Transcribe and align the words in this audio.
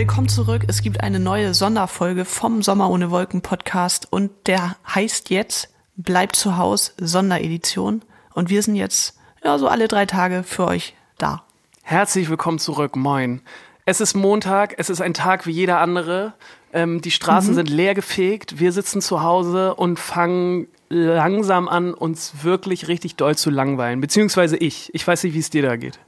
Willkommen 0.00 0.30
zurück. 0.30 0.62
Es 0.66 0.80
gibt 0.80 1.02
eine 1.02 1.20
neue 1.20 1.52
Sonderfolge 1.52 2.24
vom 2.24 2.62
Sommer 2.62 2.88
ohne 2.88 3.10
Wolken 3.10 3.42
Podcast 3.42 4.10
und 4.10 4.30
der 4.46 4.76
heißt 4.88 5.28
jetzt 5.28 5.68
Bleibt 5.94 6.36
zu 6.36 6.56
Haus 6.56 6.94
Sonderedition. 6.98 8.00
Und 8.32 8.48
wir 8.48 8.62
sind 8.62 8.76
jetzt 8.76 9.18
ja 9.44 9.58
so 9.58 9.68
alle 9.68 9.88
drei 9.88 10.06
Tage 10.06 10.42
für 10.42 10.66
euch 10.66 10.94
da. 11.18 11.42
Herzlich 11.82 12.30
willkommen 12.30 12.58
zurück. 12.58 12.96
Moin. 12.96 13.42
Es 13.84 14.00
ist 14.00 14.14
Montag. 14.14 14.74
Es 14.78 14.88
ist 14.88 15.02
ein 15.02 15.12
Tag 15.12 15.44
wie 15.44 15.50
jeder 15.50 15.80
andere. 15.80 16.32
Ähm, 16.72 17.02
die 17.02 17.10
Straßen 17.10 17.50
mhm. 17.50 17.56
sind 17.56 17.68
leer 17.68 17.92
gefegt. 17.92 18.58
Wir 18.58 18.72
sitzen 18.72 19.02
zu 19.02 19.22
Hause 19.22 19.74
und 19.74 19.98
fangen 19.98 20.68
langsam 20.88 21.68
an, 21.68 21.92
uns 21.92 22.42
wirklich 22.42 22.88
richtig 22.88 23.16
doll 23.16 23.36
zu 23.36 23.50
langweilen. 23.50 24.00
Beziehungsweise 24.00 24.56
ich. 24.56 24.88
Ich 24.94 25.06
weiß 25.06 25.24
nicht, 25.24 25.34
wie 25.34 25.40
es 25.40 25.50
dir 25.50 25.62
da 25.62 25.76
geht. 25.76 25.98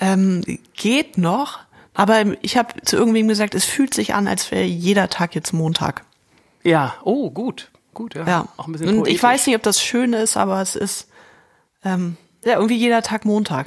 Ähm, 0.00 0.42
geht 0.72 1.18
noch. 1.18 1.58
Aber 1.98 2.24
ich 2.42 2.56
habe 2.56 2.80
zu 2.82 2.96
irgendwem 2.96 3.26
gesagt, 3.26 3.56
es 3.56 3.64
fühlt 3.64 3.92
sich 3.92 4.14
an, 4.14 4.28
als 4.28 4.52
wäre 4.52 4.62
jeder 4.62 5.10
Tag 5.10 5.34
jetzt 5.34 5.52
Montag. 5.52 6.04
Ja, 6.62 6.94
oh, 7.02 7.28
gut. 7.28 7.72
Gut, 7.92 8.14
ja. 8.14 8.24
ja. 8.24 8.46
Auch 8.56 8.68
ein 8.68 8.72
bisschen 8.72 9.00
Und 9.00 9.08
ich 9.08 9.20
weiß 9.20 9.48
nicht, 9.48 9.56
ob 9.56 9.64
das 9.64 9.82
schön 9.82 10.12
ist, 10.12 10.36
aber 10.36 10.62
es 10.62 10.76
ist 10.76 11.08
ähm, 11.84 12.16
ja 12.44 12.54
irgendwie 12.54 12.76
jeder 12.76 13.02
Tag 13.02 13.24
Montag. 13.24 13.66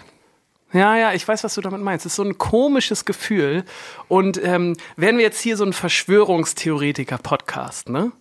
Ja, 0.72 0.96
ja, 0.96 1.12
ich 1.12 1.28
weiß, 1.28 1.44
was 1.44 1.56
du 1.56 1.62
damit 1.62 1.82
meinst. 1.82 2.06
Es 2.06 2.14
ist 2.14 2.16
so 2.16 2.24
ein 2.24 2.38
komisches 2.38 3.04
Gefühl. 3.04 3.66
Und 4.08 4.42
ähm, 4.42 4.78
wären 4.96 5.18
wir 5.18 5.26
jetzt 5.26 5.42
hier 5.42 5.58
so 5.58 5.66
ein 5.66 5.74
Verschwörungstheoretiker-Podcast, 5.74 7.90
ne? 7.90 8.14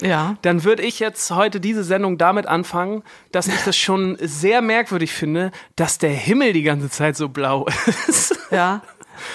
Ja. 0.00 0.38
Dann 0.40 0.64
würde 0.64 0.82
ich 0.82 0.98
jetzt 0.98 1.30
heute 1.30 1.60
diese 1.60 1.84
Sendung 1.84 2.16
damit 2.16 2.46
anfangen, 2.46 3.02
dass 3.32 3.48
ich 3.48 3.64
das 3.66 3.76
schon 3.76 4.16
sehr 4.22 4.62
merkwürdig 4.62 5.12
finde, 5.12 5.52
dass 5.76 5.98
der 5.98 6.12
Himmel 6.12 6.54
die 6.54 6.62
ganze 6.62 6.88
Zeit 6.88 7.18
so 7.18 7.28
blau 7.28 7.66
ist. 8.08 8.34
Ja. 8.50 8.80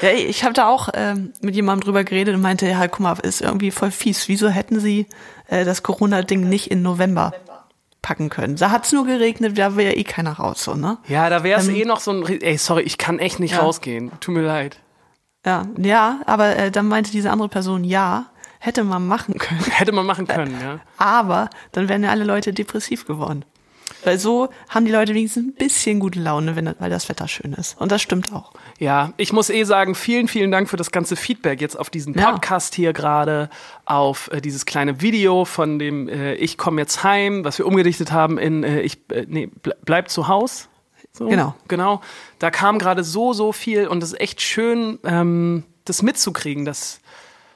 Ja, 0.01 0.09
ich 0.09 0.43
habe 0.43 0.53
da 0.53 0.67
auch 0.67 0.89
ähm, 0.93 1.33
mit 1.41 1.55
jemandem 1.55 1.85
drüber 1.85 2.03
geredet 2.03 2.35
und 2.35 2.41
meinte, 2.41 2.67
ja, 2.67 2.87
guck 2.87 2.99
mal, 2.99 3.17
ist 3.19 3.41
irgendwie 3.41 3.71
voll 3.71 3.91
fies. 3.91 4.27
Wieso 4.27 4.49
hätten 4.49 4.79
sie 4.79 5.07
äh, 5.47 5.65
das 5.65 5.83
Corona-Ding 5.83 6.47
nicht 6.47 6.71
in 6.71 6.81
November 6.81 7.33
packen 8.01 8.29
können? 8.29 8.55
Da 8.55 8.71
hat's 8.71 8.91
nur 8.91 9.05
geregnet, 9.05 9.57
da 9.57 9.75
wäre 9.75 9.91
ja 9.91 9.97
eh 9.97 10.03
keiner 10.03 10.33
raus, 10.33 10.63
so, 10.63 10.75
ne? 10.75 10.97
Ja, 11.07 11.29
da 11.29 11.43
wäre 11.43 11.59
es 11.59 11.67
ähm, 11.67 11.75
eh 11.75 11.85
noch 11.85 11.99
so 11.99 12.11
ein, 12.11 12.25
ey, 12.25 12.57
sorry, 12.57 12.83
ich 12.83 12.97
kann 12.97 13.19
echt 13.19 13.39
nicht 13.39 13.53
ja. 13.53 13.59
rausgehen. 13.59 14.11
Tut 14.19 14.35
mir 14.35 14.41
leid. 14.41 14.79
Ja, 15.45 15.67
ja, 15.77 16.21
aber 16.25 16.55
äh, 16.55 16.71
dann 16.71 16.87
meinte 16.87 17.11
diese 17.11 17.31
andere 17.31 17.49
Person, 17.49 17.83
ja, 17.83 18.27
hätte 18.59 18.83
man 18.85 19.05
machen 19.05 19.37
können. 19.37 19.63
Hätte 19.71 19.91
man 19.91 20.05
machen 20.05 20.27
können, 20.27 20.57
ja. 20.61 20.79
Aber 20.97 21.49
dann 21.73 21.89
wären 21.89 22.03
ja 22.03 22.11
alle 22.11 22.23
Leute 22.23 22.53
depressiv 22.53 23.05
geworden. 23.05 23.43
Weil 24.03 24.19
so 24.19 24.49
haben 24.69 24.85
die 24.85 24.91
Leute 24.91 25.13
wenigstens 25.13 25.45
ein 25.45 25.53
bisschen 25.53 25.99
gute 25.99 26.19
Laune, 26.19 26.55
wenn, 26.55 26.73
weil 26.79 26.89
das 26.89 27.09
Wetter 27.09 27.27
schön 27.27 27.53
ist. 27.53 27.79
Und 27.79 27.91
das 27.91 28.01
stimmt 28.01 28.33
auch. 28.33 28.53
Ja, 28.79 29.13
ich 29.17 29.33
muss 29.33 29.49
eh 29.49 29.63
sagen, 29.63 29.95
vielen, 29.95 30.27
vielen 30.27 30.51
Dank 30.51 30.69
für 30.69 30.77
das 30.77 30.91
ganze 30.91 31.15
Feedback 31.15 31.61
jetzt 31.61 31.77
auf 31.77 31.89
diesen 31.89 32.13
Podcast 32.13 32.77
ja. 32.77 32.81
hier 32.81 32.93
gerade, 32.93 33.49
auf 33.85 34.29
äh, 34.31 34.41
dieses 34.41 34.65
kleine 34.65 35.01
Video 35.01 35.45
von 35.45 35.79
dem 35.79 36.07
äh, 36.09 36.35
Ich 36.35 36.57
komme 36.57 36.81
jetzt 36.81 37.03
heim, 37.03 37.43
was 37.45 37.57
wir 37.57 37.65
umgedichtet 37.65 38.11
haben 38.11 38.37
in 38.37 38.63
äh, 38.63 38.81
Ich 38.81 38.99
äh, 39.11 39.25
nee, 39.27 39.49
bleib 39.85 40.09
zu 40.09 40.27
Haus. 40.27 40.69
So, 41.11 41.27
genau. 41.27 41.55
Genau. 41.67 42.01
Da 42.39 42.49
kam 42.49 42.79
gerade 42.79 43.03
so, 43.03 43.33
so 43.33 43.51
viel 43.51 43.87
und 43.87 44.01
es 44.01 44.13
ist 44.13 44.19
echt 44.19 44.41
schön, 44.41 44.99
ähm, 45.03 45.63
das 45.85 46.01
mitzukriegen, 46.01 46.65
dass 46.65 47.01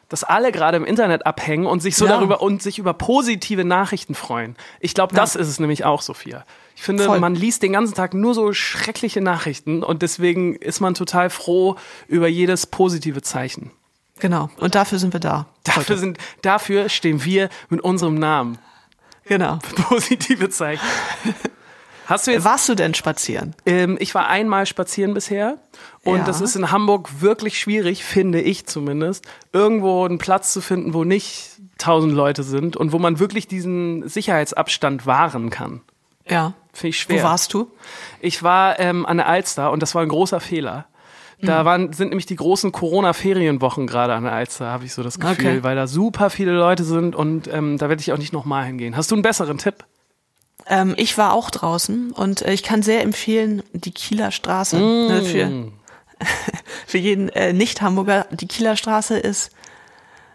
dass 0.09 0.23
alle 0.23 0.51
gerade 0.51 0.77
im 0.77 0.85
Internet 0.85 1.25
abhängen 1.25 1.65
und 1.65 1.81
sich 1.81 1.95
so 1.95 2.05
ja. 2.05 2.11
darüber 2.11 2.41
und 2.41 2.61
sich 2.61 2.79
über 2.79 2.93
positive 2.93 3.65
Nachrichten 3.65 4.15
freuen. 4.15 4.55
Ich 4.79 4.93
glaube, 4.93 5.13
das 5.13 5.33
ja. 5.33 5.41
ist 5.41 5.47
es 5.47 5.59
nämlich 5.59 5.85
auch, 5.85 6.01
Sophia. 6.01 6.45
Ich 6.75 6.83
finde, 6.83 7.05
Voll. 7.05 7.19
man 7.19 7.35
liest 7.35 7.63
den 7.63 7.73
ganzen 7.73 7.95
Tag 7.95 8.13
nur 8.13 8.33
so 8.33 8.53
schreckliche 8.53 9.19
Nachrichten 9.19 9.83
und 9.83 10.01
deswegen 10.01 10.55
ist 10.55 10.79
man 10.79 10.93
total 10.93 11.29
froh 11.29 11.75
über 12.07 12.27
jedes 12.27 12.67
positive 12.67 13.21
Zeichen. 13.21 13.71
Genau. 14.19 14.49
Und 14.57 14.75
dafür 14.75 14.99
sind 14.99 15.13
wir 15.13 15.19
da. 15.19 15.47
Dafür 15.63 15.97
sind, 15.97 16.17
dafür 16.41 16.89
stehen 16.89 17.23
wir 17.23 17.49
mit 17.69 17.81
unserem 17.81 18.15
Namen. 18.15 18.57
Genau. 19.25 19.59
Positive 19.75 20.49
Zeichen. 20.49 20.85
Hast 22.07 22.25
du 22.25 22.31
jetzt, 22.31 22.45
Warst 22.45 22.69
du 22.69 22.73
denn 22.73 22.93
spazieren? 22.93 23.53
Ähm, 23.65 23.97
ich 23.99 24.15
war 24.15 24.29
einmal 24.29 24.65
spazieren 24.65 25.13
bisher 25.13 25.57
und 26.05 26.19
ja. 26.19 26.23
das 26.23 26.39
ist 26.39 26.55
in 26.55 26.71
Hamburg 26.71 27.21
wirklich 27.21 27.59
schwierig, 27.59 28.05
finde 28.05 28.39
ich 28.39 28.65
zumindest, 28.65 29.25
irgendwo 29.51 30.05
einen 30.05 30.17
Platz 30.17 30.53
zu 30.53 30.61
finden, 30.61 30.93
wo 30.93 31.03
nicht 31.03 31.59
tausend 31.77 32.13
Leute 32.13 32.43
sind 32.43 32.77
und 32.77 32.93
wo 32.93 32.99
man 32.99 33.19
wirklich 33.19 33.47
diesen 33.47 34.07
Sicherheitsabstand 34.07 35.05
wahren 35.05 35.49
kann. 35.49 35.81
Ja. 36.25 36.53
Finde 36.71 36.89
ich 36.89 36.99
schwer. 36.99 37.19
Wo 37.19 37.27
warst 37.27 37.53
du? 37.53 37.69
Ich 38.21 38.41
war 38.41 38.79
ähm, 38.79 39.05
an 39.05 39.17
der 39.17 39.27
Alster 39.27 39.71
und 39.71 39.81
das 39.81 39.93
war 39.93 40.01
ein 40.01 40.09
großer 40.09 40.39
Fehler. 40.39 40.87
Da 41.41 41.61
mhm. 41.61 41.65
waren, 41.65 41.93
sind 41.93 42.09
nämlich 42.09 42.25
die 42.25 42.37
großen 42.37 42.71
Corona-Ferienwochen 42.71 43.85
gerade 43.85 44.13
an 44.13 44.23
der 44.23 44.33
Alster, 44.33 44.67
habe 44.67 44.85
ich 44.85 44.93
so 44.93 45.03
das 45.03 45.19
Gefühl, 45.19 45.45
okay. 45.45 45.63
weil 45.63 45.75
da 45.75 45.87
super 45.87 46.29
viele 46.29 46.53
Leute 46.53 46.85
sind 46.85 47.15
und 47.15 47.47
ähm, 47.53 47.77
da 47.77 47.89
werde 47.89 47.99
ich 47.99 48.13
auch 48.13 48.17
nicht 48.17 48.33
nochmal 48.33 48.65
hingehen. 48.65 48.95
Hast 48.95 49.11
du 49.11 49.15
einen 49.15 49.21
besseren 49.21 49.57
Tipp? 49.57 49.85
Ähm, 50.65 50.95
ich 50.97 51.17
war 51.17 51.33
auch 51.33 51.49
draußen 51.49 52.11
und 52.11 52.41
äh, 52.41 52.53
ich 52.53 52.63
kann 52.63 52.81
sehr 52.81 53.03
empfehlen, 53.03 53.63
die 53.73 53.91
Kieler 53.91 54.31
Straße. 54.31 54.77
Mm. 54.77 55.07
Ne, 55.07 55.23
für, 55.23 55.71
für 56.87 56.97
jeden 56.97 57.29
äh, 57.29 57.53
Nicht-Hamburger. 57.53 58.27
Die 58.31 58.47
Kieler 58.47 58.75
Straße 58.75 59.17
ist, 59.17 59.51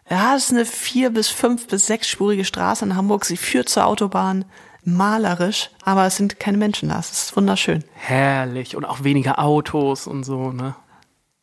ja, 0.08 0.34
ist 0.34 0.50
eine 0.50 0.64
vier 0.64 1.10
bis 1.10 1.28
fünf 1.28 1.66
bis 1.66 1.86
sechsspurige 1.86 2.44
Straße 2.44 2.84
in 2.84 2.96
Hamburg. 2.96 3.24
Sie 3.24 3.36
führt 3.36 3.68
zur 3.68 3.86
Autobahn 3.86 4.44
malerisch, 4.84 5.70
aber 5.84 6.06
es 6.06 6.16
sind 6.16 6.40
keine 6.40 6.58
Menschen 6.58 6.88
da. 6.88 6.98
Es 6.98 7.10
ist 7.10 7.36
wunderschön. 7.36 7.84
Herrlich. 7.94 8.76
Und 8.76 8.84
auch 8.84 9.04
weniger 9.04 9.38
Autos 9.38 10.06
und 10.06 10.24
so, 10.24 10.52
ne? 10.52 10.74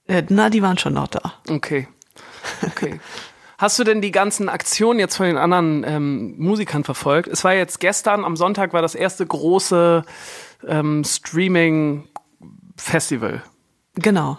Äh, 0.07 0.23
na, 0.29 0.49
die 0.49 0.61
waren 0.61 0.77
schon 0.77 0.93
noch 0.93 1.07
da. 1.07 1.33
Okay. 1.47 1.87
Okay. 2.65 2.99
Hast 3.59 3.77
du 3.77 3.83
denn 3.83 4.01
die 4.01 4.11
ganzen 4.11 4.47
Aktionen 4.47 5.01
jetzt 5.01 5.17
von 5.17 5.25
den 5.25 5.35
anderen 5.35 5.83
ähm, 5.85 6.35
Musikern 6.37 6.85
verfolgt? 6.85 7.27
Es 7.27 7.43
war 7.43 7.53
jetzt 7.53 7.81
gestern, 7.81 8.23
am 8.23 8.37
Sonntag 8.37 8.71
war 8.71 8.81
das 8.81 8.95
erste 8.95 9.27
große 9.27 10.05
ähm, 10.65 11.03
Streaming-Festival. 11.03 13.43
Genau. 13.95 14.37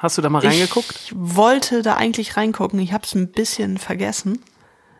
Hast 0.00 0.18
du 0.18 0.22
da 0.22 0.28
mal 0.28 0.44
reingeguckt? 0.44 1.02
Ich 1.04 1.12
wollte 1.14 1.82
da 1.82 1.94
eigentlich 1.94 2.36
reingucken. 2.36 2.80
Ich 2.80 2.92
habe 2.92 3.04
es 3.04 3.14
ein 3.14 3.30
bisschen 3.30 3.78
vergessen. 3.78 4.42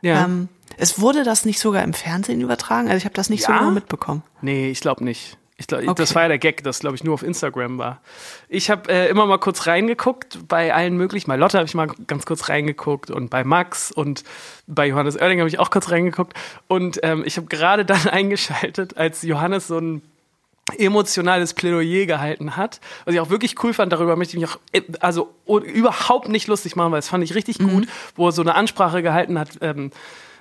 Ja. 0.00 0.24
Ähm, 0.24 0.48
es 0.76 1.00
wurde 1.00 1.24
das 1.24 1.44
nicht 1.44 1.58
sogar 1.58 1.82
im 1.82 1.94
Fernsehen 1.94 2.40
übertragen? 2.40 2.86
Also 2.86 2.98
ich 2.98 3.06
habe 3.06 3.16
das 3.16 3.28
nicht 3.28 3.42
ja? 3.42 3.48
so 3.48 3.54
genau 3.54 3.72
mitbekommen. 3.72 4.22
Nee, 4.40 4.70
ich 4.70 4.80
glaube 4.80 5.02
nicht. 5.02 5.36
Ich 5.60 5.66
glaube, 5.66 5.88
okay. 5.88 5.94
das 5.96 6.14
war 6.14 6.22
ja 6.22 6.28
der 6.28 6.38
Gag, 6.38 6.62
das 6.62 6.78
glaube 6.78 6.94
ich 6.94 7.02
nur 7.02 7.14
auf 7.14 7.24
Instagram 7.24 7.78
war. 7.78 8.00
Ich 8.48 8.70
habe 8.70 8.88
äh, 8.92 9.08
immer 9.08 9.26
mal 9.26 9.38
kurz 9.38 9.66
reingeguckt 9.66 10.38
bei 10.46 10.72
allen 10.72 10.96
möglichen. 10.96 11.28
Bei 11.28 11.34
Lotte 11.34 11.58
habe 11.58 11.66
ich 11.66 11.74
mal 11.74 11.88
ganz 12.06 12.26
kurz 12.26 12.48
reingeguckt 12.48 13.10
und 13.10 13.28
bei 13.28 13.42
Max 13.42 13.90
und 13.90 14.22
bei 14.68 14.86
Johannes 14.86 15.16
Oerding 15.16 15.40
habe 15.40 15.48
ich 15.48 15.58
auch 15.58 15.70
kurz 15.70 15.90
reingeguckt. 15.90 16.34
Und 16.68 17.00
ähm, 17.02 17.24
ich 17.26 17.36
habe 17.36 17.48
gerade 17.48 17.84
dann 17.84 18.06
eingeschaltet, 18.06 18.96
als 18.96 19.22
Johannes 19.22 19.66
so 19.66 19.78
ein 19.78 20.02
emotionales 20.76 21.54
Plädoyer 21.54 22.06
gehalten 22.06 22.56
hat, 22.56 22.80
was 23.04 23.14
ich 23.14 23.20
auch 23.20 23.30
wirklich 23.30 23.62
cool 23.64 23.72
fand, 23.72 23.92
darüber 23.92 24.14
möchte 24.14 24.36
ich 24.36 24.40
mich 24.40 24.50
auch 24.50 24.58
äh, 24.72 24.82
also 25.00 25.34
überhaupt 25.46 26.28
nicht 26.28 26.46
lustig 26.46 26.76
machen, 26.76 26.92
weil 26.92 26.98
das 26.98 27.08
fand 27.08 27.24
ich 27.24 27.34
richtig 27.34 27.58
mhm. 27.58 27.70
gut, 27.70 27.88
wo 28.14 28.28
er 28.28 28.32
so 28.32 28.42
eine 28.42 28.54
Ansprache 28.54 29.02
gehalten 29.02 29.38
hat, 29.38 29.58
ähm, 29.60 29.90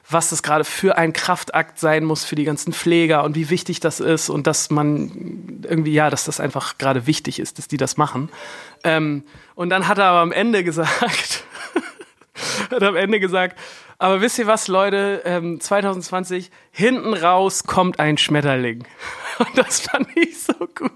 was 0.09 0.30
das 0.30 0.42
gerade 0.42 0.63
für 0.63 0.98
ein 0.98 1.12
Kraftakt 1.12 1.80
sein 1.80 2.06
muss 2.06 2.24
für 2.24 2.36
die 2.36 2.45
ganzen 2.45 2.71
Pfleger 2.71 3.24
und 3.24 3.36
wie 3.36 3.50
wichtig 3.50 3.80
das 3.80 4.00
ist 4.00 4.30
und 4.30 4.48
dass 4.48 4.69
man 4.69 5.62
irgendwie, 5.68 5.94
ja, 5.94 6.09
dass 6.09 6.24
das 6.24 6.39
einfach 6.39 6.77
gerade 6.77 7.07
wichtig 7.07 7.39
ist, 7.39 7.57
dass 7.57 7.68
die 7.68 7.77
das 7.77 7.98
machen. 7.98 8.30
Ähm, 8.83 9.24
und 9.56 9.69
dann 9.69 9.88
hat 9.88 9.98
er 9.98 10.06
aber 10.06 10.19
am 10.19 10.31
Ende 10.31 10.63
gesagt, 10.63 11.44
hat 12.71 12.83
am 12.83 12.95
Ende 12.95 13.19
gesagt, 13.19 13.59
aber 14.00 14.21
wisst 14.21 14.38
ihr 14.38 14.48
was, 14.48 14.68
Leute, 14.68 15.24
ähm, 15.25 15.59
2020, 15.59 16.51
hinten 16.71 17.13
raus 17.13 17.63
kommt 17.63 18.00
ein 18.00 18.18
Schmetterling. 18.18 18.88
Und 19.39 19.57
das 19.57 19.81
fand 19.81 20.07
ich 20.15 20.44
so 20.44 20.53
gut. 20.53 20.92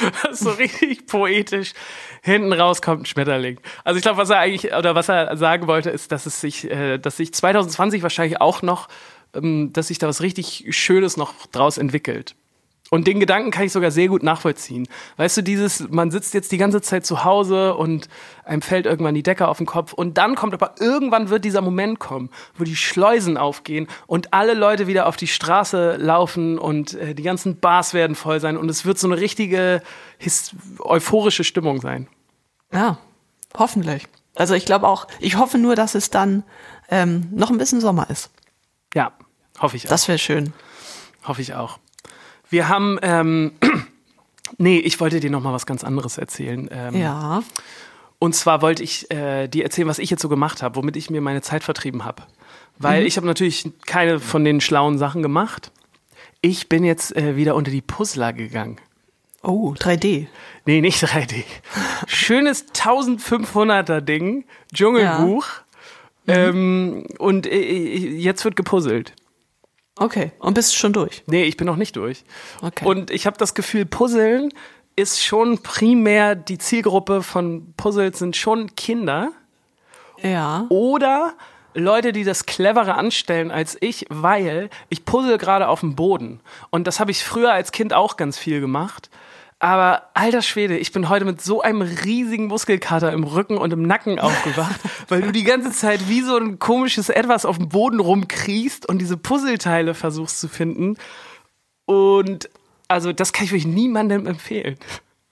So 0.32 0.50
richtig 0.50 1.06
poetisch. 1.06 1.72
Hinten 2.22 2.52
raus 2.52 2.82
kommt 2.82 3.02
ein 3.02 3.06
Schmetterling. 3.06 3.60
Also 3.84 3.96
ich 3.98 4.02
glaube, 4.02 4.18
was 4.18 4.30
er 4.30 4.38
eigentlich 4.38 4.74
oder 4.74 4.94
was 4.94 5.08
er 5.08 5.36
sagen 5.36 5.66
wollte, 5.66 5.90
ist, 5.90 6.12
dass 6.12 6.26
es 6.26 6.40
sich, 6.40 6.70
äh, 6.70 6.98
dass 6.98 7.16
sich 7.16 7.32
2020 7.32 8.02
wahrscheinlich 8.02 8.40
auch 8.40 8.62
noch, 8.62 8.88
ähm, 9.34 9.72
dass 9.72 9.88
sich 9.88 9.98
da 9.98 10.08
was 10.08 10.22
richtig 10.22 10.66
Schönes 10.70 11.16
noch 11.16 11.34
draus 11.46 11.78
entwickelt. 11.78 12.34
Und 12.90 13.06
den 13.06 13.20
Gedanken 13.20 13.50
kann 13.50 13.64
ich 13.64 13.72
sogar 13.72 13.90
sehr 13.90 14.08
gut 14.08 14.22
nachvollziehen. 14.22 14.88
Weißt 15.18 15.36
du, 15.36 15.42
dieses, 15.42 15.90
man 15.90 16.10
sitzt 16.10 16.32
jetzt 16.32 16.52
die 16.52 16.56
ganze 16.56 16.80
Zeit 16.80 17.04
zu 17.04 17.22
Hause 17.22 17.74
und 17.74 18.08
einem 18.44 18.62
fällt 18.62 18.86
irgendwann 18.86 19.14
die 19.14 19.22
Decke 19.22 19.46
auf 19.46 19.58
den 19.58 19.66
Kopf 19.66 19.92
und 19.92 20.16
dann 20.16 20.34
kommt 20.36 20.54
aber 20.54 20.74
irgendwann 20.80 21.28
wird 21.28 21.44
dieser 21.44 21.60
Moment 21.60 21.98
kommen, 21.98 22.30
wo 22.56 22.64
die 22.64 22.76
Schleusen 22.76 23.36
aufgehen 23.36 23.88
und 24.06 24.32
alle 24.32 24.54
Leute 24.54 24.86
wieder 24.86 25.06
auf 25.06 25.18
die 25.18 25.26
Straße 25.26 25.96
laufen 25.96 26.58
und 26.58 26.94
äh, 26.94 27.14
die 27.14 27.22
ganzen 27.22 27.60
Bars 27.60 27.92
werden 27.92 28.16
voll 28.16 28.40
sein 28.40 28.56
und 28.56 28.70
es 28.70 28.86
wird 28.86 28.98
so 28.98 29.06
eine 29.06 29.20
richtige 29.20 29.82
euphorische 30.78 31.44
Stimmung 31.44 31.82
sein. 31.82 32.08
Ja, 32.72 32.98
hoffentlich. 33.56 34.06
Also 34.34 34.54
ich 34.54 34.64
glaube 34.64 34.88
auch, 34.88 35.08
ich 35.20 35.36
hoffe 35.36 35.58
nur, 35.58 35.76
dass 35.76 35.94
es 35.94 36.08
dann 36.08 36.42
ähm, 36.90 37.28
noch 37.32 37.50
ein 37.50 37.58
bisschen 37.58 37.82
Sommer 37.82 38.08
ist. 38.08 38.30
Ja, 38.94 39.12
hoffe 39.58 39.76
ich 39.76 39.86
auch. 39.86 39.90
Das 39.90 40.08
wäre 40.08 40.18
schön. 40.18 40.54
Hoffe 41.24 41.42
ich 41.42 41.54
auch. 41.54 41.78
Wir 42.50 42.68
haben, 42.68 42.98
ähm, 43.02 43.52
nee, 44.58 44.78
ich 44.78 45.00
wollte 45.00 45.20
dir 45.20 45.30
noch 45.30 45.42
mal 45.42 45.52
was 45.52 45.66
ganz 45.66 45.84
anderes 45.84 46.18
erzählen. 46.18 46.68
Ähm, 46.72 46.96
ja. 46.96 47.42
Und 48.18 48.34
zwar 48.34 48.62
wollte 48.62 48.82
ich 48.82 49.10
äh, 49.10 49.48
dir 49.48 49.64
erzählen, 49.64 49.88
was 49.88 49.98
ich 49.98 50.10
jetzt 50.10 50.22
so 50.22 50.28
gemacht 50.28 50.62
habe, 50.62 50.76
womit 50.76 50.96
ich 50.96 51.10
mir 51.10 51.20
meine 51.20 51.42
Zeit 51.42 51.62
vertrieben 51.62 52.04
habe. 52.04 52.22
Weil 52.78 53.02
mhm. 53.02 53.06
ich 53.06 53.16
habe 53.16 53.26
natürlich 53.26 53.70
keine 53.86 54.18
von 54.18 54.44
den 54.44 54.60
schlauen 54.60 54.98
Sachen 54.98 55.22
gemacht. 55.22 55.70
Ich 56.40 56.68
bin 56.68 56.84
jetzt 56.84 57.16
äh, 57.16 57.36
wieder 57.36 57.54
unter 57.54 57.70
die 57.70 57.80
Puzzler 57.80 58.32
gegangen. 58.32 58.78
Oh, 59.42 59.72
3D. 59.78 60.26
Nee, 60.66 60.80
nicht 60.80 61.02
3D. 61.02 61.44
Schönes 62.06 62.66
1500er 62.74 64.00
Ding, 64.00 64.44
Dschungelbuch. 64.74 65.46
Ja. 66.26 66.52
Mhm. 66.52 67.04
Ähm, 67.06 67.06
und 67.18 67.46
äh, 67.46 67.96
jetzt 67.96 68.44
wird 68.44 68.56
gepuzzelt. 68.56 69.14
Okay, 69.98 70.32
und 70.38 70.54
bist 70.54 70.76
schon 70.76 70.92
durch? 70.92 71.22
Nee, 71.26 71.44
ich 71.44 71.56
bin 71.56 71.66
noch 71.66 71.76
nicht 71.76 71.96
durch. 71.96 72.24
Okay. 72.62 72.84
Und 72.84 73.10
ich 73.10 73.26
habe 73.26 73.36
das 73.36 73.54
Gefühl, 73.54 73.84
Puzzeln 73.84 74.52
ist 74.96 75.22
schon 75.22 75.58
primär 75.58 76.34
die 76.34 76.58
Zielgruppe 76.58 77.22
von 77.22 77.72
Puzzles 77.76 78.18
sind 78.18 78.36
schon 78.36 78.74
Kinder. 78.74 79.30
Ja. 80.22 80.66
Oder 80.70 81.34
Leute, 81.74 82.12
die 82.12 82.24
das 82.24 82.46
cleverer 82.46 82.96
anstellen 82.96 83.50
als 83.50 83.76
ich, 83.80 84.06
weil 84.08 84.70
ich 84.88 85.04
puzzle 85.04 85.38
gerade 85.38 85.68
auf 85.68 85.80
dem 85.80 85.94
Boden. 85.94 86.40
Und 86.70 86.86
das 86.86 86.98
habe 86.98 87.10
ich 87.10 87.22
früher 87.22 87.52
als 87.52 87.72
Kind 87.72 87.94
auch 87.94 88.16
ganz 88.16 88.38
viel 88.38 88.60
gemacht. 88.60 89.10
Aber 89.60 90.02
alter 90.14 90.42
Schwede, 90.42 90.78
ich 90.78 90.92
bin 90.92 91.08
heute 91.08 91.24
mit 91.24 91.40
so 91.40 91.62
einem 91.62 91.82
riesigen 91.82 92.46
Muskelkater 92.46 93.12
im 93.12 93.24
Rücken 93.24 93.58
und 93.58 93.72
im 93.72 93.82
Nacken 93.82 94.18
aufgewacht, 94.20 94.80
weil 95.08 95.22
du 95.22 95.32
die 95.32 95.42
ganze 95.42 95.72
Zeit 95.72 96.08
wie 96.08 96.20
so 96.22 96.36
ein 96.36 96.58
komisches 96.58 97.08
Etwas 97.08 97.44
auf 97.44 97.58
dem 97.58 97.68
Boden 97.68 97.98
rumkriechst 97.98 98.88
und 98.88 98.98
diese 98.98 99.16
Puzzleteile 99.16 99.94
versuchst 99.94 100.38
zu 100.38 100.48
finden. 100.48 100.96
Und 101.86 102.48
also 102.86 103.12
das 103.12 103.32
kann 103.32 103.44
ich 103.44 103.50
wirklich 103.50 103.66
niemandem 103.66 104.26
empfehlen. 104.26 104.76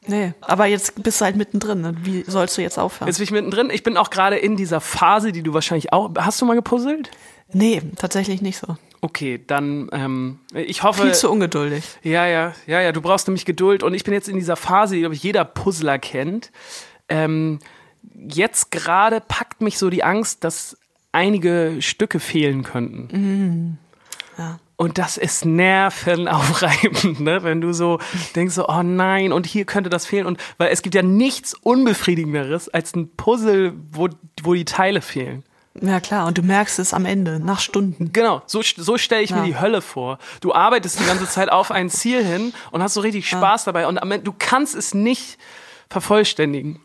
Nee, 0.08 0.34
aber 0.40 0.66
jetzt 0.66 1.02
bist 1.02 1.20
du 1.20 1.24
halt 1.24 1.36
mittendrin. 1.36 1.80
Ne? 1.80 1.96
Wie 2.02 2.24
sollst 2.26 2.56
du 2.56 2.62
jetzt 2.62 2.78
aufhören? 2.78 3.08
Jetzt 3.08 3.18
bin 3.18 3.24
ich 3.24 3.30
mittendrin. 3.32 3.70
Ich 3.70 3.82
bin 3.82 3.96
auch 3.96 4.10
gerade 4.10 4.36
in 4.36 4.56
dieser 4.56 4.80
Phase, 4.80 5.32
die 5.32 5.42
du 5.42 5.52
wahrscheinlich 5.52 5.92
auch. 5.92 6.10
Hast 6.16 6.40
du 6.40 6.46
mal 6.46 6.54
gepuzzelt? 6.54 7.10
Nee, 7.52 7.82
tatsächlich 7.96 8.42
nicht 8.42 8.58
so. 8.58 8.76
Okay, 9.06 9.40
dann 9.46 9.88
ähm, 9.92 10.40
ich 10.52 10.82
hoffe. 10.82 11.02
Viel 11.02 11.14
zu 11.14 11.30
ungeduldig. 11.30 11.84
Ja, 12.02 12.26
ja, 12.26 12.54
ja, 12.66 12.80
ja. 12.80 12.90
Du 12.90 13.00
brauchst 13.00 13.28
nämlich 13.28 13.44
Geduld 13.44 13.84
und 13.84 13.94
ich 13.94 14.02
bin 14.02 14.12
jetzt 14.12 14.28
in 14.28 14.36
dieser 14.36 14.56
Phase, 14.56 14.96
die 14.96 15.00
glaube 15.02 15.14
ich 15.14 15.22
jeder 15.22 15.44
Puzzler 15.44 16.00
kennt. 16.00 16.50
Ähm, 17.08 17.60
jetzt 18.12 18.72
gerade 18.72 19.20
packt 19.20 19.60
mich 19.60 19.78
so 19.78 19.90
die 19.90 20.02
Angst, 20.02 20.42
dass 20.42 20.76
einige 21.12 21.76
Stücke 21.78 22.18
fehlen 22.18 22.64
könnten. 22.64 23.08
Mhm. 23.12 23.78
Ja. 24.38 24.58
Und 24.74 24.98
das 24.98 25.18
ist 25.18 25.44
nervenaufreibend, 25.44 27.20
ne? 27.20 27.44
wenn 27.44 27.60
du 27.60 27.72
so 27.72 28.00
denkst, 28.34 28.56
so, 28.56 28.66
oh 28.66 28.82
nein, 28.82 29.32
und 29.32 29.46
hier 29.46 29.66
könnte 29.66 29.88
das 29.88 30.04
fehlen. 30.04 30.26
Und 30.26 30.40
weil 30.58 30.72
es 30.72 30.82
gibt 30.82 30.96
ja 30.96 31.02
nichts 31.02 31.54
Unbefriedigenderes 31.54 32.68
als 32.70 32.96
ein 32.96 33.14
Puzzle, 33.16 33.72
wo, 33.92 34.08
wo 34.42 34.54
die 34.54 34.64
Teile 34.64 35.00
fehlen. 35.00 35.44
Ja 35.80 36.00
klar, 36.00 36.26
und 36.26 36.38
du 36.38 36.42
merkst 36.42 36.78
es 36.78 36.94
am 36.94 37.04
Ende, 37.04 37.40
nach 37.40 37.60
Stunden. 37.60 38.12
Genau, 38.12 38.42
so, 38.46 38.62
so 38.62 38.98
stelle 38.98 39.22
ich 39.22 39.30
ja. 39.30 39.36
mir 39.36 39.44
die 39.44 39.58
Hölle 39.58 39.82
vor. 39.82 40.18
Du 40.40 40.54
arbeitest 40.54 41.00
die 41.00 41.04
ganze 41.04 41.28
Zeit 41.28 41.50
auf 41.50 41.70
ein 41.70 41.90
Ziel 41.90 42.24
hin 42.24 42.52
und 42.70 42.82
hast 42.82 42.94
so 42.94 43.00
richtig 43.00 43.28
Spaß 43.28 43.66
ja. 43.66 43.72
dabei 43.72 43.86
und 43.86 43.98
am 43.98 44.10
Ende, 44.10 44.24
du 44.24 44.34
kannst 44.36 44.74
es 44.74 44.94
nicht 44.94 45.38
vervollständigen. 45.88 46.80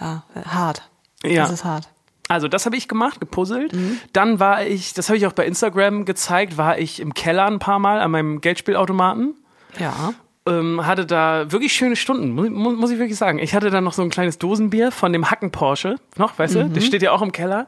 Ja, 0.00 0.24
hart. 0.44 0.82
Ja. 1.24 1.42
Das 1.42 1.52
ist 1.52 1.64
hart. 1.64 1.88
Also 2.28 2.46
das 2.46 2.66
habe 2.66 2.76
ich 2.76 2.88
gemacht, 2.88 3.20
gepuzzelt. 3.20 3.72
Mhm. 3.72 3.98
Dann 4.12 4.38
war 4.38 4.64
ich, 4.64 4.92
das 4.92 5.08
habe 5.08 5.16
ich 5.16 5.26
auch 5.26 5.32
bei 5.32 5.46
Instagram 5.46 6.04
gezeigt, 6.04 6.58
war 6.58 6.78
ich 6.78 7.00
im 7.00 7.14
Keller 7.14 7.46
ein 7.46 7.58
paar 7.58 7.78
Mal 7.78 8.00
an 8.00 8.10
meinem 8.10 8.40
Geldspielautomaten. 8.40 9.34
Ja. 9.78 10.12
Ähm, 10.46 10.86
hatte 10.86 11.06
da 11.06 11.50
wirklich 11.50 11.72
schöne 11.72 11.96
Stunden, 11.96 12.32
muss, 12.32 12.48
muss, 12.50 12.90
ich 12.90 12.98
wirklich 12.98 13.18
sagen. 13.18 13.38
Ich 13.38 13.54
hatte 13.54 13.70
da 13.70 13.80
noch 13.80 13.92
so 13.94 14.02
ein 14.02 14.10
kleines 14.10 14.38
Dosenbier 14.38 14.92
von 14.92 15.12
dem 15.12 15.30
Hacken 15.30 15.50
Porsche, 15.50 15.96
noch, 16.16 16.38
weißt 16.38 16.54
mhm. 16.54 16.60
du? 16.60 16.68
Das 16.74 16.84
steht 16.84 17.02
ja 17.02 17.12
auch 17.12 17.22
im 17.22 17.32
Keller 17.32 17.66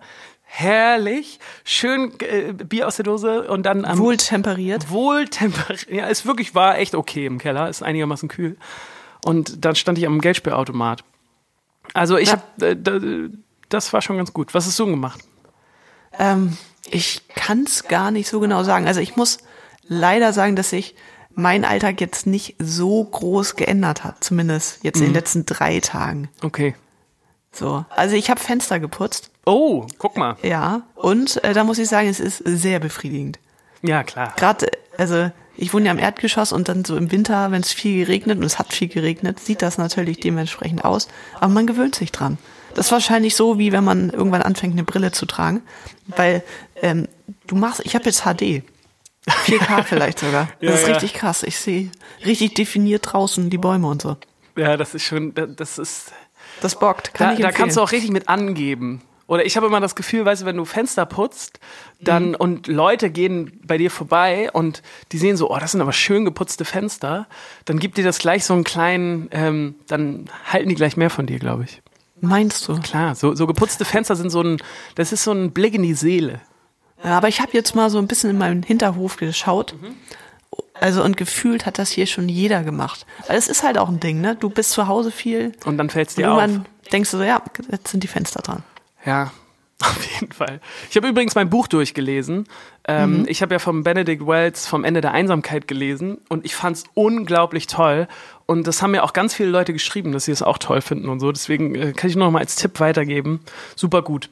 herrlich, 0.52 1.38
schön 1.64 2.12
äh, 2.20 2.52
Bier 2.52 2.88
aus 2.88 2.97
der 2.97 3.05
Dose 3.05 3.49
und 3.49 3.64
dann 3.64 3.85
am 3.85 3.99
wohltemperiert. 3.99 4.91
Wohltemperiert. 4.91 5.88
Ja, 5.91 6.08
es 6.08 6.26
wirklich 6.26 6.55
war 6.55 6.76
echt 6.79 6.94
okay 6.94 7.25
im 7.25 7.38
Keller, 7.38 7.69
ist 7.69 7.82
einigermaßen 7.82 8.29
kühl. 8.29 8.56
Und 9.25 9.64
dann 9.64 9.76
stand 9.76 9.97
ich 9.99 10.06
am 10.06 10.20
Geldspielautomat. 10.20 11.05
Also 11.94 12.17
ich 12.17 12.29
ja. 12.29 12.43
habe 12.58 12.67
äh, 12.67 13.31
das 13.69 13.93
war 13.93 14.02
schon 14.02 14.17
ganz 14.17 14.32
gut. 14.32 14.52
Was 14.52 14.67
hast 14.67 14.79
du 14.79 14.87
gemacht? 14.87 15.20
Ähm, 16.19 16.56
ich 16.91 17.23
kann 17.29 17.62
es 17.62 17.85
gar 17.85 18.11
nicht 18.11 18.29
so 18.29 18.41
genau 18.41 18.64
sagen. 18.64 18.88
Also 18.88 19.00
ich 19.00 19.17
muss 19.17 19.38
leider 19.87 20.32
sagen, 20.32 20.56
dass 20.56 20.70
sich 20.70 20.96
mein 21.32 21.64
Alltag 21.64 22.00
jetzt 22.00 22.26
nicht 22.26 22.56
so 22.58 23.05
groß 23.05 23.55
geändert 23.55 24.03
hat, 24.03 24.25
zumindest 24.25 24.82
jetzt 24.82 24.96
mhm. 24.96 25.03
in 25.03 25.06
den 25.06 25.12
mhm. 25.12 25.17
letzten 25.17 25.46
drei 25.46 25.79
Tagen. 25.79 26.29
Okay. 26.43 26.75
So, 27.53 27.85
also 27.91 28.17
ich 28.17 28.31
habe 28.31 28.41
Fenster 28.41 28.81
geputzt. 28.81 29.31
Oh, 29.50 29.85
guck 29.99 30.17
mal. 30.17 30.37
Ja, 30.43 30.82
und 30.94 31.43
äh, 31.43 31.52
da 31.55 31.64
muss 31.64 31.79
ich 31.79 31.88
sagen, 31.88 32.08
es 32.08 32.20
ist 32.20 32.38
sehr 32.44 32.79
befriedigend. 32.79 33.41
Ja, 33.82 34.05
klar. 34.05 34.32
Gerade, 34.37 34.69
also 34.97 35.32
ich 35.56 35.75
wohne 35.75 35.87
ja 35.87 35.91
im 35.91 35.99
Erdgeschoss 35.99 36.52
und 36.52 36.69
dann 36.69 36.85
so 36.85 36.97
im 36.97 37.11
Winter, 37.11 37.50
wenn 37.50 37.61
es 37.61 37.73
viel 37.73 38.05
geregnet 38.05 38.38
und 38.38 38.44
es 38.44 38.61
hat 38.61 38.73
viel 38.73 38.87
geregnet, 38.87 39.41
sieht 39.41 39.62
das 39.62 39.76
natürlich 39.76 40.20
dementsprechend 40.20 40.85
aus. 40.85 41.08
Aber 41.35 41.49
man 41.49 41.67
gewöhnt 41.67 41.97
sich 41.97 42.12
dran. 42.12 42.38
Das 42.75 42.87
ist 42.87 42.93
wahrscheinlich 42.93 43.35
so, 43.35 43.58
wie 43.58 43.73
wenn 43.73 43.82
man 43.82 44.11
irgendwann 44.11 44.43
anfängt, 44.43 44.75
eine 44.75 44.85
Brille 44.85 45.11
zu 45.11 45.26
tragen. 45.26 45.62
Weil 46.06 46.44
ähm, 46.81 47.08
du 47.49 47.56
machst, 47.56 47.82
ich 47.85 47.96
habe 47.96 48.05
jetzt 48.05 48.23
HD. 48.23 48.62
4K 49.26 49.82
vielleicht 49.85 50.20
sogar. 50.20 50.49
Das 50.61 50.69
ja, 50.69 50.75
ist 50.76 50.87
ja. 50.87 50.93
richtig 50.93 51.14
krass. 51.14 51.43
Ich 51.43 51.58
sehe 51.58 51.91
richtig 52.25 52.55
definiert 52.55 53.12
draußen 53.12 53.50
die 53.50 53.58
Bäume 53.58 53.88
und 53.88 54.00
so. 54.00 54.17
Ja, 54.56 54.76
das 54.76 54.94
ist 54.94 55.03
schon, 55.03 55.35
das 55.35 55.79
ist 55.79 56.12
das 56.61 56.79
bockt. 56.79 57.14
Kann 57.14 57.31
da, 57.31 57.35
ich 57.35 57.41
da 57.41 57.50
kannst 57.50 57.76
du 57.76 57.81
auch 57.81 57.91
richtig 57.91 58.12
mit 58.12 58.29
angeben. 58.29 59.03
Oder 59.31 59.47
ich 59.47 59.56
habe 59.56 59.69
immer 59.69 59.79
das 59.79 59.94
Gefühl, 59.94 60.25
weißt 60.25 60.43
du, 60.43 60.47
wenn 60.47 60.56
du 60.56 60.65
Fenster 60.65 61.06
putzt, 61.06 61.60
dann 62.01 62.31
mhm. 62.31 62.34
und 62.34 62.67
Leute 62.67 63.10
gehen 63.10 63.60
bei 63.65 63.79
dir 63.79 63.89
vorbei 63.89 64.51
und 64.53 64.82
die 65.13 65.19
sehen 65.19 65.37
so, 65.37 65.49
oh, 65.53 65.58
das 65.60 65.70
sind 65.70 65.81
aber 65.81 65.93
schön 65.93 66.25
geputzte 66.25 66.65
Fenster, 66.65 67.29
dann 67.65 67.79
gibt 67.79 67.96
dir 67.96 68.03
das 68.03 68.19
gleich 68.19 68.44
so 68.44 68.55
einen 68.55 68.65
kleinen, 68.65 69.29
ähm, 69.31 69.77
dann 69.87 70.29
halten 70.53 70.69
die 70.69 70.75
gleich 70.75 70.96
mehr 70.96 71.10
von 71.10 71.27
dir, 71.27 71.39
glaube 71.39 71.63
ich. 71.63 71.81
Meinst 72.20 72.67
du? 72.67 72.81
Klar, 72.81 73.15
so, 73.15 73.37
so 73.37 73.46
geputzte 73.46 73.84
Fenster 73.84 74.17
sind 74.17 74.31
so 74.31 74.43
ein, 74.43 74.56
das 74.96 75.13
ist 75.13 75.22
so 75.22 75.31
ein 75.31 75.53
Blick 75.53 75.75
in 75.75 75.84
die 75.84 75.94
Seele. 75.94 76.41
Ja, 77.05 77.17
aber 77.17 77.29
ich 77.29 77.41
habe 77.41 77.53
jetzt 77.53 77.77
mal 77.77 77.89
so 77.89 77.99
ein 77.99 78.08
bisschen 78.08 78.31
in 78.31 78.39
meinen 78.39 78.65
Hinterhof 78.65 79.17
geschaut. 79.17 79.77
Mhm. 79.81 79.94
Also 80.75 81.05
und 81.05 81.17
gefühlt 81.17 81.67
hat 81.67 81.79
das 81.79 81.93
hier 81.93 82.06
schon 82.06 82.29
jeder 82.29 82.65
gemacht. 82.65 83.06
Weil 83.29 83.39
es 83.39 83.46
ist 83.46 83.63
halt 83.63 83.79
auch 83.79 83.91
ein 83.91 84.01
Ding, 84.01 84.20
ne? 84.20 84.34
Du 84.34 84.51
bist 84.51 84.72
zu 84.72 84.89
Hause 84.89 85.13
viel. 85.13 85.53
Und 85.65 85.79
dann 85.79 85.89
fällt 85.89 86.08
es 86.08 86.15
dir 86.17 86.32
auf. 86.32 86.43
Und 86.43 86.67
denkst 86.91 87.13
du 87.13 87.19
so, 87.19 87.22
ja, 87.22 87.41
jetzt 87.70 87.93
sind 87.93 88.03
die 88.03 88.08
Fenster 88.08 88.43
dran. 88.43 88.65
Ja, 89.05 89.31
auf 89.81 90.21
jeden 90.21 90.33
Fall. 90.33 90.61
Ich 90.91 90.97
habe 90.97 91.09
übrigens 91.09 91.35
mein 91.35 91.49
Buch 91.49 91.67
durchgelesen. 91.67 92.47
Ähm, 92.87 93.21
mhm. 93.21 93.29
Ich 93.29 93.43
habe 93.43 93.55
ja 93.55 93.59
vom 93.59 93.83
Benedict 93.83 94.27
Wells 94.27 94.67
vom 94.67 94.85
Ende 94.85 95.01
der 95.01 95.13
Einsamkeit 95.13 95.67
gelesen 95.69 96.19
und 96.29 96.45
ich 96.45 96.55
fand 96.55 96.77
es 96.77 96.85
unglaublich 96.95 97.67
toll. 97.67 98.09
Und 98.47 98.67
das 98.67 98.83
haben 98.83 98.91
mir 98.91 99.05
auch 99.05 99.13
ganz 99.13 99.35
viele 99.35 99.49
Leute 99.49 99.73
geschrieben, 99.73 100.13
dass 100.13 100.25
sie 100.25 100.33
es 100.33 100.43
auch 100.43 100.59
toll 100.59 100.81
finden 100.81 101.09
und 101.09 101.21
so. 101.21 101.33
Deswegen 101.33 101.75
äh, 101.75 101.93
kann 101.93 102.11
ich 102.11 102.17
nur 102.17 102.27
noch 102.27 102.33
mal 102.33 102.41
als 102.41 102.57
Tipp 102.57 102.81
weitergeben. 102.81 103.41
Super 103.77 104.03
gut. 104.03 104.29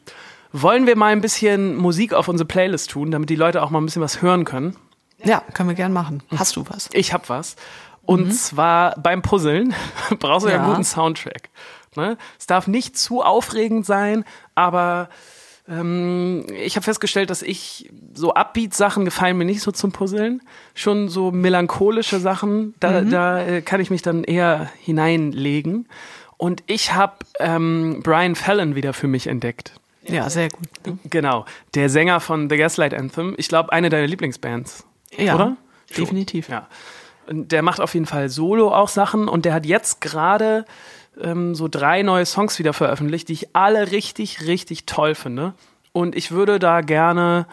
Wollen 0.53 0.87
wir 0.87 0.97
mal 0.97 1.13
ein 1.13 1.21
bisschen 1.21 1.77
Musik 1.77 2.15
auf 2.15 2.29
unsere 2.29 2.47
Playlist 2.47 2.91
tun, 2.91 3.11
damit 3.11 3.31
die 3.31 3.37
Leute 3.37 3.63
auch 3.63 3.71
mal 3.71 3.81
ein 3.81 3.85
bisschen 3.85 4.03
was 4.03 4.23
hören 4.23 4.45
können? 4.45 4.77
Ja, 5.25 5.43
können 5.53 5.69
wir 5.69 5.77
gern 5.77 5.93
machen. 5.93 6.23
Hast 6.37 6.57
du 6.57 6.65
was? 6.69 6.89
Ich 6.93 7.13
hab 7.13 7.29
was. 7.29 7.57
Und 8.03 8.29
mhm. 8.29 8.33
zwar 8.33 8.95
beim 8.99 9.21
Puzzeln 9.21 9.75
brauchst 10.19 10.47
du 10.47 10.51
ja 10.51 10.59
einen 10.59 10.71
guten 10.71 10.85
Soundtrack. 10.85 11.51
Ne? 11.97 12.17
Es 12.39 12.47
darf 12.47 12.67
nicht 12.67 12.99
zu 12.99 13.23
aufregend 13.23 13.87
sein, 13.87 14.25
aber 14.55 15.09
ähm, 15.69 16.47
ich 16.65 16.77
habe 16.77 16.85
festgestellt, 16.85 17.31
dass 17.31 17.43
ich 17.43 17.91
so 18.15 18.35
Upbeat-Sachen 18.35 19.05
gefallen 19.05 19.37
mir 19.37 19.45
nicht 19.45 19.61
so 19.61 19.71
zum 19.71 19.93
Puzzeln. 19.93 20.43
Schon 20.75 21.09
so 21.09 21.31
melancholische 21.31 22.21
Sachen, 22.21 22.75
da, 22.81 23.03
mhm. 23.03 23.11
da 23.11 23.45
äh, 23.45 23.63
kann 23.63 23.81
ich 23.81 23.91
mich 23.91 24.03
dann 24.03 24.25
eher 24.25 24.71
hineinlegen. 24.81 25.89
Und 26.37 26.63
ich 26.67 26.95
habe 26.95 27.17
ähm, 27.41 28.01
Brian 28.03 28.35
Fallon 28.35 28.75
wieder 28.75 28.95
für 28.95 29.09
mich 29.09 29.27
entdeckt. 29.27 29.73
Ja, 30.05 30.31
sehr 30.31 30.49
gut. 30.49 30.69
Genau, 31.11 31.45
der 31.75 31.91
Sänger 31.91 32.21
von 32.21 32.49
The 32.49 32.57
Gaslight 32.57 32.95
Anthem. 32.95 33.35
Ich 33.37 33.49
glaube, 33.49 33.73
eine 33.73 33.91
deiner 33.91 34.07
Lieblingsbands. 34.07 34.87
Ja, 35.17 35.35
oder? 35.35 35.57
definitiv. 35.97 36.49
Ja. 36.49 36.67
Der 37.31 37.63
macht 37.63 37.81
auf 37.81 37.93
jeden 37.93 38.07
Fall 38.07 38.31
solo 38.31 38.73
auch 38.73 38.89
Sachen 38.89 39.29
und 39.29 39.45
der 39.45 39.53
hat 39.53 39.67
jetzt 39.67 40.01
gerade 40.01 40.65
ähm, 41.21 41.55
so 41.55 41.69
drei 41.69 42.03
neue 42.03 42.27
Songs 42.27 42.59
wieder 42.59 42.73
veröffentlicht, 42.73 43.29
die 43.29 43.35
ich 43.35 43.57
alle 43.57 43.91
richtig, 43.91 44.47
richtig 44.47 44.87
toll 44.87 45.15
finde. 45.15 45.55
Und 45.93 46.15
ich 46.17 46.31
würde 46.31 46.59
da 46.59 46.81
gerne 46.81 47.47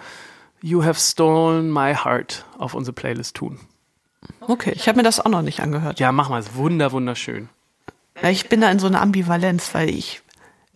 You 0.62 0.84
Have 0.84 1.00
Stolen 1.00 1.72
My 1.72 1.94
Heart 1.96 2.46
auf 2.58 2.74
unsere 2.74 2.94
Playlist 2.94 3.36
tun. 3.36 3.60
Okay, 4.42 4.74
ich 4.76 4.88
habe 4.88 4.98
mir 4.98 5.04
das 5.04 5.20
auch 5.20 5.30
noch 5.30 5.42
nicht 5.42 5.60
angehört. 5.60 6.00
Ja, 6.00 6.12
mach 6.12 6.30
mal, 6.30 6.40
ist 6.40 6.56
wunder, 6.56 6.92
wunderschön. 6.92 7.50
Ja, 8.22 8.30
ich 8.30 8.50
bin 8.50 8.62
da 8.62 8.72
in 8.72 8.80
so 8.80 8.88
einer 8.88 9.02
Ambivalenz, 9.02 9.74
weil 9.74 9.90
ich 9.90 10.22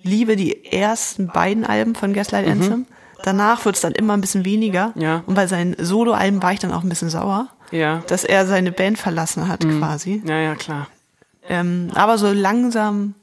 liebe 0.01 0.35
die 0.35 0.65
ersten 0.65 1.27
beiden 1.27 1.65
Alben 1.65 1.95
von 1.95 2.13
Gaslight 2.13 2.45
mhm. 2.45 2.51
Anthem. 2.51 2.85
Danach 3.23 3.65
wird 3.65 3.75
es 3.75 3.81
dann 3.81 3.91
immer 3.93 4.13
ein 4.13 4.21
bisschen 4.21 4.45
weniger. 4.45 4.93
Ja. 4.95 5.23
Und 5.25 5.35
bei 5.35 5.47
seinen 5.47 5.75
Soloalben 5.77 6.41
war 6.41 6.53
ich 6.53 6.59
dann 6.59 6.71
auch 6.71 6.83
ein 6.83 6.89
bisschen 6.89 7.09
sauer, 7.09 7.49
Ja. 7.71 8.01
dass 8.07 8.23
er 8.23 8.45
seine 8.47 8.71
Band 8.71 8.97
verlassen 8.97 9.47
hat 9.47 9.61
quasi. 9.61 10.21
Ja, 10.25 10.39
ja, 10.39 10.55
klar. 10.55 10.87
Ähm, 11.49 11.89
aber 11.95 12.17
so 12.17 12.31
langsam 12.31 13.15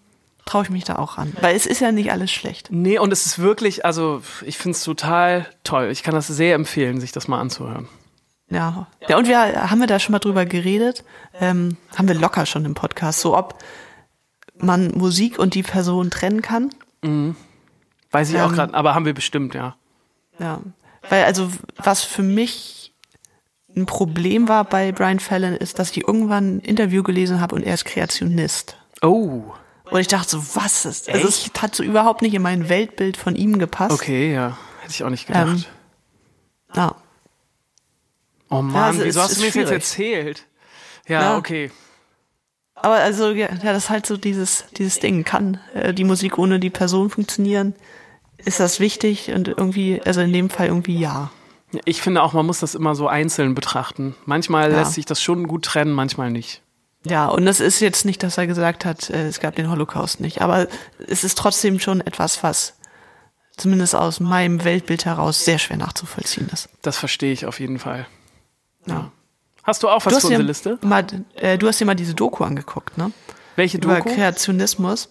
traue 0.44 0.64
ich 0.64 0.70
mich 0.70 0.84
da 0.84 0.96
auch 0.96 1.16
ran. 1.18 1.32
Weil 1.40 1.56
es 1.56 1.66
ist 1.66 1.80
ja 1.80 1.90
nicht 1.92 2.12
alles 2.12 2.30
schlecht. 2.30 2.68
Nee, 2.70 2.98
und 2.98 3.12
es 3.12 3.24
ist 3.26 3.38
wirklich, 3.38 3.84
also 3.84 4.22
ich 4.44 4.58
finde 4.58 4.76
es 4.76 4.84
total 4.84 5.46
toll. 5.64 5.88
Ich 5.90 6.02
kann 6.02 6.14
das 6.14 6.26
sehr 6.26 6.54
empfehlen, 6.54 7.00
sich 7.00 7.12
das 7.12 7.26
mal 7.28 7.40
anzuhören. 7.40 7.88
Ja. 8.48 8.86
Ja, 9.08 9.16
und 9.16 9.26
wir 9.26 9.70
haben 9.70 9.80
wir 9.80 9.86
da 9.88 9.98
schon 9.98 10.12
mal 10.12 10.20
drüber 10.20 10.46
geredet, 10.46 11.02
ähm, 11.40 11.76
haben 11.96 12.06
wir 12.06 12.14
locker 12.14 12.46
schon 12.46 12.64
im 12.64 12.74
Podcast, 12.74 13.20
so 13.20 13.36
ob 13.36 13.58
man 14.58 14.92
Musik 14.96 15.38
und 15.38 15.54
die 15.54 15.64
Person 15.64 16.10
trennen 16.10 16.42
kann. 16.42 16.70
Weiß 18.12 18.30
ich 18.30 18.40
auch 18.40 18.50
Ähm. 18.50 18.54
gerade, 18.54 18.74
aber 18.74 18.94
haben 18.94 19.04
wir 19.04 19.14
bestimmt, 19.14 19.54
ja. 19.54 19.74
Ja. 20.38 20.60
Weil 21.08 21.24
also 21.24 21.50
was 21.76 22.02
für 22.02 22.22
mich 22.22 22.85
ein 23.76 23.86
Problem 23.86 24.48
war 24.48 24.64
bei 24.64 24.90
Brian 24.92 25.20
Fallon 25.20 25.54
ist, 25.54 25.78
dass 25.78 25.90
ich 25.90 26.06
irgendwann 26.08 26.56
ein 26.56 26.60
Interview 26.60 27.02
gelesen 27.02 27.40
habe 27.40 27.54
und 27.54 27.62
er 27.62 27.74
ist 27.74 27.84
Kreationist. 27.84 28.76
Oh, 29.02 29.42
Und 29.90 30.00
ich 30.00 30.08
dachte 30.08 30.30
so, 30.30 30.42
was 30.54 30.84
ist? 30.86 31.08
Also 31.10 31.28
es 31.28 31.50
hat 31.60 31.74
so 31.74 31.82
überhaupt 31.82 32.22
nicht 32.22 32.34
in 32.34 32.42
mein 32.42 32.68
Weltbild 32.68 33.16
von 33.16 33.36
ihm 33.36 33.58
gepasst. 33.58 33.92
okay, 33.92 34.32
ja. 34.32 34.56
Hätte 34.80 34.92
ich 34.92 35.04
auch 35.04 35.10
nicht 35.10 35.26
gedacht. 35.26 35.46
Ähm, 35.46 35.64
Ja. 36.74 36.96
oh 38.50 38.62
Mann, 38.62 38.76
also 38.76 39.04
wieso 39.04 39.20
es 39.20 39.24
hast 39.26 39.36
du 39.36 39.40
mir 39.40 39.46
das 39.48 39.54
jetzt 39.56 39.70
erzählt? 39.70 40.46
Ja, 41.06 41.20
Ja. 41.22 41.36
okay. 41.36 41.70
Aber 42.74 42.96
also 42.96 43.30
ja, 43.30 43.48
ja, 43.50 43.72
das 43.72 43.84
ist 43.84 43.90
halt 43.90 44.06
so 44.06 44.16
dieses 44.16 44.64
dieses 44.76 44.98
Ding. 45.00 45.24
Kann 45.24 45.58
äh, 45.74 45.94
die 45.94 46.04
Musik 46.04 46.36
ohne 46.38 46.60
die 46.60 46.68
Person 46.70 47.08
funktionieren? 47.10 47.74
Ist 48.38 48.60
das 48.60 48.80
wichtig? 48.80 49.32
Und 49.32 49.48
irgendwie, 49.48 50.00
also 50.04 50.20
in 50.20 50.32
dem 50.32 50.50
Fall 50.50 50.66
irgendwie 50.66 50.98
ja. 50.98 51.30
Ich 51.84 52.00
finde 52.00 52.22
auch, 52.22 52.32
man 52.32 52.46
muss 52.46 52.60
das 52.60 52.74
immer 52.74 52.94
so 52.94 53.08
einzeln 53.08 53.54
betrachten. 53.54 54.14
Manchmal 54.24 54.70
Ja. 54.70 54.78
lässt 54.78 54.94
sich 54.94 55.04
das 55.04 55.20
schon 55.22 55.46
gut 55.48 55.64
trennen, 55.64 55.92
manchmal 55.92 56.30
nicht. 56.30 56.62
Ja, 57.04 57.26
und 57.28 57.44
das 57.46 57.60
ist 57.60 57.80
jetzt 57.80 58.04
nicht, 58.04 58.22
dass 58.22 58.38
er 58.38 58.46
gesagt 58.46 58.84
hat, 58.84 59.10
äh, 59.10 59.26
es 59.28 59.40
gab 59.40 59.54
den 59.56 59.70
Holocaust 59.70 60.20
nicht. 60.20 60.42
Aber 60.42 60.66
es 61.06 61.22
ist 61.24 61.38
trotzdem 61.38 61.78
schon 61.78 62.00
etwas, 62.00 62.42
was 62.42 62.74
zumindest 63.56 63.94
aus 63.94 64.20
meinem 64.20 64.64
Weltbild 64.64 65.04
heraus 65.04 65.44
sehr 65.44 65.58
schwer 65.58 65.76
nachzuvollziehen 65.76 66.48
ist. 66.52 66.68
Das 66.82 66.98
verstehe 66.98 67.32
ich 67.32 67.46
auf 67.46 67.60
jeden 67.60 67.78
Fall. 67.78 68.06
Ja. 68.86 69.10
Hast 69.62 69.82
du 69.82 69.88
auch 69.88 70.04
was 70.06 70.14
Du 70.14 70.20
für 70.20 70.26
unsere 70.28 70.42
Liste? 70.42 70.78
mal, 70.82 71.04
äh, 71.34 71.58
du 71.58 71.66
hast 71.68 71.80
dir 71.80 71.84
mal 71.86 71.94
diese 71.94 72.14
Doku 72.14 72.44
angeguckt, 72.44 72.96
ne? 72.98 73.10
Welche 73.56 73.78
Über 73.78 73.96
Doku? 73.96 74.14
Kreationismus. 74.14 75.08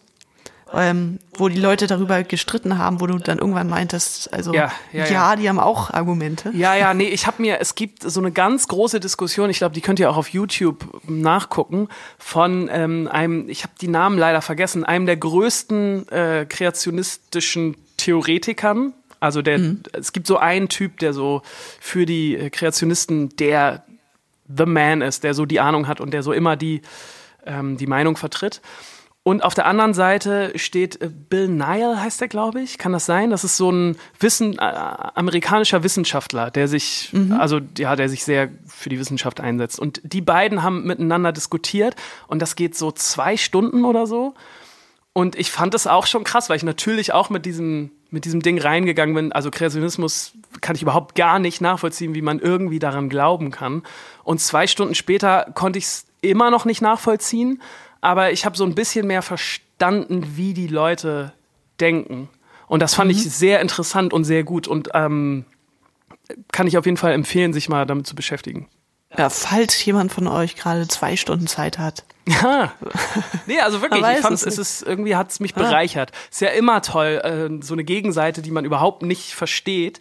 Ähm, 0.73 1.19
wo 1.37 1.47
die 1.47 1.59
Leute 1.59 1.85
darüber 1.85 2.23
gestritten 2.23 2.79
haben, 2.79 2.99
wo 2.99 3.05
du 3.05 3.19
dann 3.19 3.37
irgendwann 3.37 3.69
meintest, 3.69 4.33
also 4.33 4.53
Ja, 4.53 4.71
ja, 4.91 5.05
ja, 5.05 5.11
ja. 5.11 5.35
die 5.35 5.47
haben 5.47 5.59
auch 5.59 5.91
Argumente. 5.91 6.51
Ja, 6.55 6.73
ja, 6.73 6.93
nee, 6.93 7.07
ich 7.07 7.27
habe 7.27 7.41
mir, 7.41 7.61
es 7.61 7.75
gibt 7.75 8.01
so 8.01 8.19
eine 8.19 8.31
ganz 8.31 8.67
große 8.67 8.99
Diskussion, 8.99 9.49
ich 9.49 9.59
glaube, 9.59 9.75
die 9.75 9.81
könnt 9.81 9.99
ihr 9.99 10.09
auch 10.09 10.17
auf 10.17 10.29
YouTube 10.29 11.01
nachgucken, 11.07 11.87
von 12.17 12.67
ähm, 12.71 13.07
einem, 13.11 13.47
ich 13.47 13.63
habe 13.63 13.73
die 13.79 13.87
Namen 13.87 14.17
leider 14.17 14.41
vergessen, 14.41 14.83
einem 14.83 15.05
der 15.05 15.17
größten 15.17 16.09
äh, 16.09 16.45
kreationistischen 16.49 17.77
Theoretikern. 17.97 18.93
Also 19.19 19.41
der, 19.41 19.59
es 19.93 20.13
gibt 20.13 20.27
so 20.27 20.37
einen 20.37 20.67
Typ, 20.67 20.99
der 20.99 21.13
so 21.13 21.41
für 21.79 22.05
die 22.05 22.35
äh, 22.35 22.49
Kreationisten 22.49 23.35
der 23.37 23.83
The 24.47 24.65
Man 24.65 25.01
ist, 25.01 25.23
der 25.23 25.33
so 25.33 25.45
die 25.45 25.59
Ahnung 25.59 25.87
hat 25.87 26.01
und 26.01 26.11
der 26.11 26.23
so 26.23 26.33
immer 26.33 26.55
die, 26.55 26.81
ähm, 27.45 27.77
die 27.77 27.87
Meinung 27.87 28.17
vertritt. 28.17 28.61
Und 29.27 29.43
auf 29.43 29.55
der 29.55 29.65
anderen 29.65 29.95
Seite 29.95 30.51
steht 30.53 31.01
äh, 31.01 31.09
Bill 31.09 31.47
Nile, 31.47 31.99
heißt 31.99 32.21
der, 32.21 32.27
glaube 32.27 32.61
ich. 32.61 32.77
Kann 32.77 32.91
das 32.91 33.07
sein? 33.07 33.31
Das 33.31 33.43
ist 33.43 33.57
so 33.57 33.71
ein 33.71 33.97
Wissen, 34.19 34.59
äh, 34.59 34.61
amerikanischer 34.61 35.81
Wissenschaftler, 35.81 36.51
der 36.51 36.67
sich, 36.67 37.11
also 37.39 37.59
ja, 37.75 37.95
der 37.95 38.07
sich 38.07 38.23
sehr 38.23 38.49
für 38.67 38.89
die 38.89 38.99
Wissenschaft 38.99 39.41
einsetzt. 39.41 39.79
Und 39.79 39.99
die 40.03 40.21
beiden 40.21 40.61
haben 40.61 40.85
miteinander 40.85 41.31
diskutiert 41.31 41.95
und 42.27 42.39
das 42.39 42.55
geht 42.55 42.77
so 42.77 42.91
zwei 42.91 43.35
Stunden 43.35 43.83
oder 43.83 44.05
so. 44.05 44.35
Und 45.11 45.35
ich 45.35 45.49
fand 45.49 45.73
es 45.73 45.87
auch 45.87 46.05
schon 46.05 46.23
krass, 46.23 46.49
weil 46.49 46.57
ich 46.57 46.63
natürlich 46.63 47.11
auch 47.11 47.31
mit 47.31 47.47
diesem, 47.47 47.89
mit 48.11 48.25
diesem 48.25 48.43
Ding 48.43 48.59
reingegangen 48.59 49.15
bin. 49.15 49.31
Also 49.31 49.49
Kreationismus 49.49 50.33
kann 50.61 50.75
ich 50.75 50.83
überhaupt 50.83 51.15
gar 51.15 51.39
nicht 51.39 51.61
nachvollziehen, 51.61 52.13
wie 52.13 52.21
man 52.21 52.37
irgendwie 52.37 52.77
daran 52.77 53.09
glauben 53.09 53.49
kann. 53.49 53.81
Und 54.23 54.39
zwei 54.39 54.67
Stunden 54.67 54.93
später 54.93 55.47
konnte 55.55 55.79
ich 55.79 55.85
es 55.85 56.05
immer 56.21 56.51
noch 56.51 56.65
nicht 56.65 56.83
nachvollziehen, 56.83 57.59
aber 58.01 58.31
ich 58.31 58.45
habe 58.45 58.57
so 58.57 58.65
ein 58.65 58.75
bisschen 58.75 59.07
mehr 59.07 59.21
verstanden, 59.21 60.35
wie 60.35 60.53
die 60.53 60.67
Leute 60.67 61.33
denken. 61.79 62.29
Und 62.67 62.81
das 62.81 62.95
fand 62.95 63.11
ich 63.11 63.23
sehr 63.23 63.61
interessant 63.61 64.13
und 64.13 64.23
sehr 64.23 64.43
gut 64.43 64.67
und 64.67 64.89
ähm, 64.93 65.45
kann 66.51 66.67
ich 66.67 66.77
auf 66.77 66.85
jeden 66.85 66.97
Fall 66.97 67.13
empfehlen, 67.13 67.53
sich 67.53 67.69
mal 67.69 67.85
damit 67.85 68.07
zu 68.07 68.15
beschäftigen. 68.15 68.67
Ja, 69.17 69.29
falls 69.29 69.83
jemand 69.85 70.11
von 70.11 70.27
euch 70.27 70.55
gerade 70.55 70.87
zwei 70.87 71.15
Stunden 71.15 71.47
Zeit 71.47 71.77
hat. 71.77 72.03
Ja. 72.27 72.73
Nee, 73.47 73.59
also 73.59 73.81
wirklich, 73.81 74.03
ich 74.03 74.17
fand 74.21 74.33
es 74.33 74.43
es 74.43 74.57
ist 74.57 74.81
irgendwie 74.81 75.15
hat 75.15 75.29
es 75.29 75.39
mich 75.39 75.53
bereichert. 75.53 76.11
Ist 76.31 76.41
ja 76.41 76.49
immer 76.49 76.81
toll, 76.81 77.21
äh, 77.23 77.63
so 77.63 77.75
eine 77.75 77.83
Gegenseite, 77.83 78.41
die 78.41 78.49
man 78.49 78.65
überhaupt 78.65 79.03
nicht 79.03 79.35
versteht. 79.35 79.99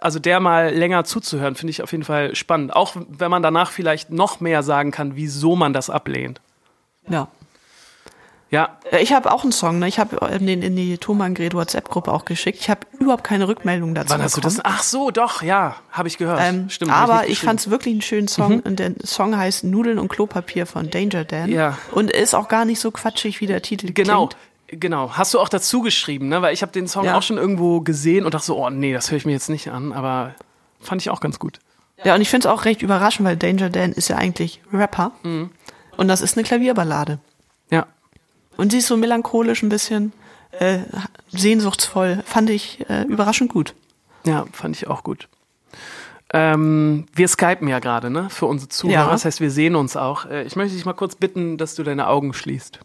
Also 0.00 0.20
der 0.20 0.38
mal 0.38 0.72
länger 0.72 1.02
zuzuhören, 1.04 1.56
finde 1.56 1.72
ich 1.72 1.82
auf 1.82 1.90
jeden 1.90 2.04
Fall 2.04 2.36
spannend. 2.36 2.76
Auch 2.76 2.94
wenn 3.08 3.30
man 3.30 3.42
danach 3.42 3.72
vielleicht 3.72 4.10
noch 4.10 4.38
mehr 4.38 4.62
sagen 4.62 4.92
kann, 4.92 5.16
wieso 5.16 5.56
man 5.56 5.72
das 5.72 5.90
ablehnt. 5.90 6.40
Ja. 7.08 7.28
Ja, 8.48 8.78
Äh, 8.92 9.02
Ich 9.02 9.12
habe 9.12 9.32
auch 9.32 9.42
einen 9.42 9.50
Song, 9.50 9.80
ne? 9.80 9.88
Ich 9.88 9.98
habe 9.98 10.16
den 10.38 10.62
in 10.62 10.76
die 10.76 10.98
Thomann 10.98 11.34
Gred 11.34 11.52
WhatsApp-Gruppe 11.54 12.12
auch 12.12 12.24
geschickt. 12.24 12.60
Ich 12.60 12.70
habe 12.70 12.80
überhaupt 13.00 13.24
keine 13.24 13.48
Rückmeldung 13.48 13.92
dazu. 13.94 14.10
wann 14.10 14.22
hast 14.22 14.36
du 14.36 14.40
das? 14.40 14.60
Ach 14.64 14.84
so, 14.84 15.10
doch, 15.10 15.42
ja, 15.42 15.74
habe 15.90 16.06
ich 16.06 16.16
gehört. 16.16 16.40
Ähm, 16.42 16.70
Stimmt. 16.70 16.92
aber 16.92 17.26
ich 17.28 17.40
fand 17.40 17.58
es 17.58 17.70
wirklich 17.70 17.92
einen 17.94 18.02
schönen 18.02 18.28
Song 18.28 18.56
Mhm. 18.56 18.60
und 18.60 18.78
der 18.78 18.92
Song 19.04 19.36
heißt 19.36 19.64
Nudeln 19.64 19.98
und 19.98 20.06
Klopapier 20.08 20.64
von 20.66 20.90
Danger 20.90 21.24
Dan. 21.24 21.50
Ja. 21.50 21.76
Und 21.90 22.12
ist 22.12 22.34
auch 22.36 22.46
gar 22.46 22.64
nicht 22.64 22.78
so 22.78 22.92
quatschig, 22.92 23.40
wie 23.40 23.48
der 23.48 23.62
Titel 23.62 23.92
Genau, 23.92 24.28
klingt. 24.68 24.80
genau. 24.80 25.10
Hast 25.14 25.34
du 25.34 25.40
auch 25.40 25.48
dazu 25.48 25.80
geschrieben, 25.82 26.28
ne? 26.28 26.40
Weil 26.40 26.54
ich 26.54 26.62
habe 26.62 26.70
den 26.70 26.86
Song 26.86 27.04
Ja. 27.04 27.18
auch 27.18 27.22
schon 27.22 27.38
irgendwo 27.38 27.80
gesehen 27.80 28.24
und 28.24 28.32
dachte 28.32 28.46
so, 28.46 28.64
oh 28.64 28.70
nee, 28.70 28.92
das 28.92 29.10
höre 29.10 29.18
ich 29.18 29.26
mir 29.26 29.32
jetzt 29.32 29.48
nicht 29.50 29.68
an, 29.72 29.92
aber 29.92 30.36
fand 30.80 31.02
ich 31.02 31.10
auch 31.10 31.20
ganz 31.20 31.40
gut. 31.40 31.58
Ja, 32.04 32.14
und 32.14 32.20
ich 32.20 32.28
finde 32.28 32.46
es 32.46 32.54
auch 32.54 32.64
recht 32.64 32.80
überraschend, 32.82 33.26
weil 33.26 33.36
Danger 33.36 33.70
Dan 33.70 33.90
ist 33.90 34.06
ja 34.08 34.16
eigentlich 34.18 34.60
Rapper. 34.72 35.10
Mhm. 35.24 35.50
Und 35.96 36.08
das 36.08 36.20
ist 36.20 36.36
eine 36.36 36.44
Klavierballade. 36.44 37.18
Ja. 37.70 37.86
Und 38.56 38.72
sie 38.72 38.78
ist 38.78 38.86
so 38.86 38.96
melancholisch 38.96 39.62
ein 39.62 39.68
bisschen 39.68 40.12
äh, 40.52 40.78
sehnsuchtsvoll. 41.28 42.22
Fand 42.24 42.50
ich 42.50 42.88
äh, 42.88 43.02
überraschend 43.02 43.52
gut. 43.52 43.74
Ja, 44.24 44.44
fand 44.52 44.76
ich 44.76 44.88
auch 44.88 45.02
gut. 45.02 45.28
Ähm, 46.32 47.06
wir 47.14 47.28
skypen 47.28 47.68
ja 47.68 47.78
gerade, 47.78 48.10
ne? 48.10 48.28
Für 48.30 48.46
unsere 48.46 48.68
Zuhörer. 48.68 49.04
Ja. 49.04 49.10
Das 49.10 49.24
heißt, 49.24 49.40
wir 49.40 49.50
sehen 49.50 49.76
uns 49.76 49.96
auch. 49.96 50.26
Äh, 50.26 50.42
ich 50.42 50.56
möchte 50.56 50.74
dich 50.74 50.84
mal 50.84 50.92
kurz 50.92 51.14
bitten, 51.14 51.56
dass 51.56 51.74
du 51.76 51.82
deine 51.82 52.08
Augen 52.08 52.32
schließt. 52.32 52.80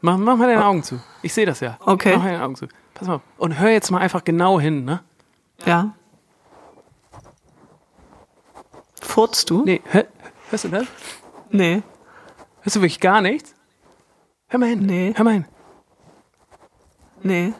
Mach, 0.00 0.16
mach 0.16 0.36
mal 0.36 0.46
deine 0.46 0.64
Augen 0.64 0.82
zu. 0.82 1.00
Ich 1.22 1.34
sehe 1.34 1.44
das 1.44 1.60
ja. 1.60 1.76
Okay. 1.80 2.12
Mach 2.14 2.22
mal 2.22 2.30
deine 2.30 2.44
Augen 2.44 2.54
zu. 2.54 2.68
Pass 2.94 3.08
mal. 3.08 3.16
auf. 3.16 3.22
Und 3.36 3.58
hör 3.58 3.70
jetzt 3.70 3.90
mal 3.90 3.98
einfach 3.98 4.22
genau 4.22 4.60
hin, 4.60 4.84
ne? 4.84 5.00
Ja. 5.66 5.94
Furzt 9.00 9.50
du? 9.50 9.64
Nee, 9.64 9.80
hör, 9.90 10.06
hörst 10.50 10.64
du 10.64 10.68
das? 10.68 10.86
Nee. 11.50 11.82
Hörst 12.68 12.76
du 12.76 12.80
wirklich 12.82 13.00
gar 13.00 13.22
nichts? 13.22 13.54
Hör 14.48 14.60
mal 14.60 14.68
hin. 14.68 14.80
Nee. 14.84 15.14
Hör 15.16 15.24
mal 15.24 15.32
hin. 15.32 15.46
Nee. 17.22 17.54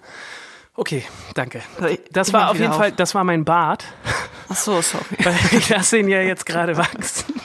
Okay, 0.74 1.02
danke. 1.32 1.62
Das 2.12 2.28
ich 2.28 2.34
war 2.34 2.50
auf 2.50 2.58
jeden 2.58 2.72
auf. 2.72 2.76
Fall, 2.76 2.92
das 2.92 3.14
war 3.14 3.24
mein 3.24 3.46
Bart. 3.46 3.86
Ach 4.50 4.54
so, 4.56 4.82
sorry. 4.82 5.04
Weil 5.24 5.34
ich 5.52 5.70
lasse 5.70 5.96
ihn 5.96 6.08
ja 6.08 6.20
jetzt 6.20 6.44
gerade 6.44 6.76
wachsen. 6.76 7.40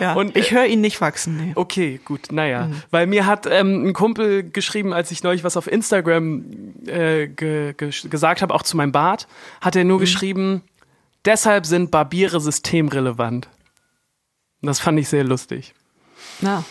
Ja. 0.00 0.14
Und- 0.14 0.34
ich 0.34 0.50
höre 0.52 0.64
ihn 0.64 0.80
nicht 0.80 1.02
wachsen. 1.02 1.36
Nee. 1.36 1.52
Okay, 1.56 2.00
gut, 2.06 2.32
naja. 2.32 2.68
Mhm. 2.68 2.82
Weil 2.90 3.06
mir 3.06 3.26
hat 3.26 3.44
ähm, 3.50 3.86
ein 3.88 3.92
Kumpel 3.92 4.42
geschrieben, 4.42 4.94
als 4.94 5.10
ich 5.10 5.22
neulich 5.22 5.44
was 5.44 5.58
auf 5.58 5.66
Instagram 5.66 6.42
äh, 6.86 7.26
ge 7.28 7.74
ge 7.74 7.90
gesagt 8.08 8.40
habe, 8.40 8.54
auch 8.54 8.62
zu 8.62 8.78
meinem 8.78 8.92
Bart, 8.92 9.28
hat 9.60 9.74
Mhm. 9.74 9.80
er 9.80 9.84
nur 9.84 9.98
geschrieben, 10.00 10.62
deshalb 11.26 11.66
sind 11.66 11.90
Barbiere 11.90 12.40
systemrelevant. 12.40 13.50
Das 14.62 14.80
fand 14.80 14.98
ich 14.98 15.10
sehr 15.10 15.24
lustig. 15.24 15.74
Na. 16.40 16.64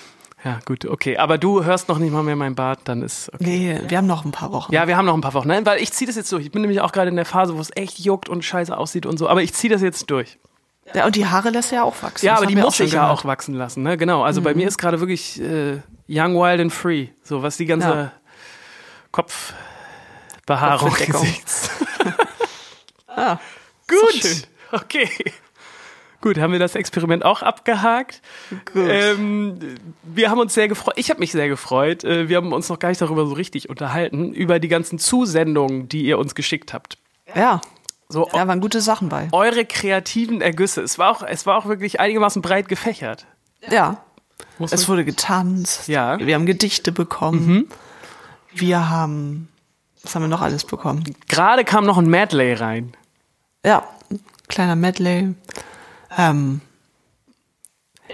Ja, 0.43 0.59
gut, 0.65 0.85
okay. 0.85 1.17
Aber 1.17 1.37
du 1.37 1.63
hörst 1.63 1.87
noch 1.87 1.99
nicht 1.99 2.11
mal 2.11 2.21
mehr 2.23 2.35
mein 2.35 2.53
Bart, 2.55 2.79
dann 2.85 3.01
ist 3.01 3.33
okay. 3.33 3.79
Nee, 3.79 3.81
wir 3.89 3.97
haben 3.97 4.07
noch 4.07 4.25
ein 4.25 4.31
paar 4.31 4.51
Wochen. 4.51 4.73
Ja, 4.73 4.87
wir 4.87 4.97
haben 4.97 5.05
noch 5.05 5.13
ein 5.13 5.21
paar 5.21 5.33
Wochen, 5.33 5.47
ne? 5.47 5.61
weil 5.65 5.81
ich 5.81 5.93
ziehe 5.93 6.05
das 6.07 6.15
jetzt 6.17 6.31
durch. 6.31 6.43
Ich 6.45 6.51
bin 6.51 6.61
nämlich 6.61 6.81
auch 6.81 6.91
gerade 6.91 7.09
in 7.09 7.15
der 7.15 7.25
Phase, 7.25 7.55
wo 7.55 7.61
es 7.61 7.71
echt 7.75 7.99
juckt 7.99 8.27
und 8.27 8.43
scheiße 8.43 8.77
aussieht 8.77 9.05
und 9.05 9.17
so. 9.17 9.29
Aber 9.29 9.41
ich 9.41 9.53
ziehe 9.53 9.71
das 9.71 9.81
jetzt 9.81 10.09
durch. 10.11 10.37
Ja, 10.93 11.05
und 11.05 11.15
die 11.15 11.25
Haare 11.25 11.49
lässt 11.49 11.71
er 11.71 11.77
ja 11.77 11.83
auch 11.85 11.95
wachsen. 12.03 12.25
Ja, 12.25 12.33
Das 12.33 12.41
aber 12.41 12.47
die 12.47 12.57
muss 12.57 12.77
ich 12.81 12.91
ja 12.91 13.09
auch 13.09 13.23
wachsen 13.23 13.55
lassen, 13.55 13.83
ne? 13.83 13.95
Genau. 13.95 14.23
Also 14.23 14.41
bei 14.41 14.53
mir 14.53 14.67
ist 14.67 14.77
gerade 14.77 14.99
wirklich 14.99 15.39
äh, 15.41 15.79
young, 16.09 16.35
wild 16.35 16.59
and 16.59 16.73
free. 16.73 17.07
So 17.23 17.41
was 17.41 17.55
die 17.55 17.65
ganze 17.65 17.87
Ja. 17.87 18.11
Kopfbehaarung 19.11 20.89
Kopfbedeckung. 20.89 21.27
Ah, 23.15 23.37
Gut. 23.87 24.13
schön. 24.13 24.43
Okay. 24.71 25.07
Gut, 26.23 26.37
haben 26.37 26.53
wir 26.53 26.59
das 26.59 26.75
Experiment 26.75 27.25
auch 27.25 27.41
abgehakt. 27.41 28.21
Gut. 28.71 28.87
Ähm, 28.87 29.59
wir 30.03 30.29
haben 30.29 30.39
uns 30.39 30.53
sehr 30.53 30.69
gefreut. 30.69 30.93
Ich 30.95 31.09
habe 31.09 31.19
mich 31.19 31.33
sehr 31.33 31.49
gefreut. 31.49 32.05
Äh, 32.05 32.29
wir 32.29 32.37
haben 32.37 32.53
uns 32.53 32.69
noch 32.69 32.79
gar 32.79 32.87
nicht 32.87 33.01
darüber 33.01 33.25
so 33.27 33.33
richtig 33.33 33.69
unterhalten, 33.69 34.31
über 34.31 34.59
die 34.59 34.69
ganzen 34.69 34.99
Zusendungen, 34.99 35.89
die 35.89 36.03
ihr 36.05 36.17
uns 36.17 36.33
geschickt 36.33 36.73
habt. 36.73 36.97
ja, 37.35 37.59
So 38.07 38.29
da 38.31 38.47
waren 38.47 38.61
gute 38.61 38.79
Sachen 38.79 39.09
bei. 39.09 39.27
eure 39.33 39.65
kreativen 39.65 40.39
Ergüsse. 40.39 40.81
Es 40.81 40.97
war 40.97 41.11
auch, 41.11 41.23
es 41.23 41.45
war 41.45 41.57
auch 41.57 41.65
wirklich 41.65 41.99
einigermaßen 41.99 42.41
breit 42.41 42.69
gefächert. 42.69 43.25
Ja, 43.69 43.97
Muss 44.59 44.71
es 44.71 44.87
wurde 44.87 45.03
getanzt. 45.03 45.89
Ja. 45.89 46.17
Wir 46.19 46.35
haben 46.35 46.45
Gedichte 46.45 46.93
bekommen. 46.93 47.67
Wir 48.53 48.89
haben, 48.89 49.49
was 50.03 50.15
haben 50.15 50.21
wir 50.21 50.29
noch 50.29 50.41
alles 50.41 50.63
bekommen? 50.63 51.03
Gerade 51.27 51.65
kam 51.65 51.85
noch 51.85 51.97
ein 51.97 52.07
Medley 52.07 52.53
rein. 52.53 52.93
Ja, 53.65 53.85
ein 54.09 54.21
kleiner 54.47 54.77
Medley. 54.77 55.33
Ähm, 56.17 56.61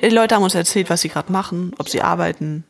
die 0.01 0.09
Leute 0.09 0.35
haben 0.35 0.43
uns 0.43 0.55
erzählt, 0.55 0.89
was 0.89 1.01
sie 1.01 1.09
gerade 1.09 1.31
machen, 1.31 1.73
ob 1.77 1.89
sie 1.89 2.01
arbeiten. 2.01 2.63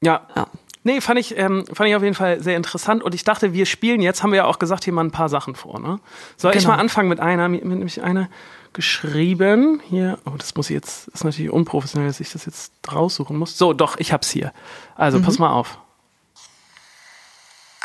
Ja. 0.00 0.26
Ja. 0.36 0.46
Nee, 0.84 1.00
fand 1.00 1.18
ich, 1.18 1.36
ähm, 1.36 1.66
fand 1.72 1.90
ich 1.90 1.96
auf 1.96 2.02
jeden 2.02 2.14
Fall 2.14 2.40
sehr 2.42 2.56
interessant. 2.56 3.02
Und 3.02 3.14
ich 3.14 3.24
dachte, 3.24 3.52
wir 3.52 3.66
spielen 3.66 4.00
jetzt, 4.00 4.22
haben 4.22 4.30
wir 4.30 4.38
ja 4.38 4.44
auch 4.46 4.58
gesagt, 4.58 4.84
hier 4.84 4.92
mal 4.92 5.04
ein 5.04 5.10
paar 5.10 5.28
Sachen 5.28 5.54
vor. 5.54 5.80
Ne? 5.80 5.98
Soll 6.36 6.52
ich 6.54 6.62
Genau. 6.62 6.74
mal 6.74 6.78
anfangen 6.80 7.08
mit 7.08 7.20
einer, 7.20 7.48
mit 7.48 7.64
nämlich 7.64 8.02
einer 8.02 8.30
geschrieben. 8.72 9.82
Hier, 9.88 10.18
oh, 10.24 10.34
das 10.38 10.54
muss 10.54 10.70
ich 10.70 10.74
jetzt, 10.74 11.08
ist 11.08 11.24
natürlich 11.24 11.50
unprofessionell, 11.50 12.08
dass 12.08 12.20
ich 12.20 12.30
das 12.32 12.46
jetzt 12.46 12.72
raussuchen 12.90 13.36
muss. 13.36 13.58
So, 13.58 13.72
doch, 13.72 13.96
ich 13.98 14.12
hab's 14.12 14.30
hier. 14.30 14.52
Also, 14.94 15.20
pass 15.20 15.38
mal 15.38 15.50
auf. 15.50 15.78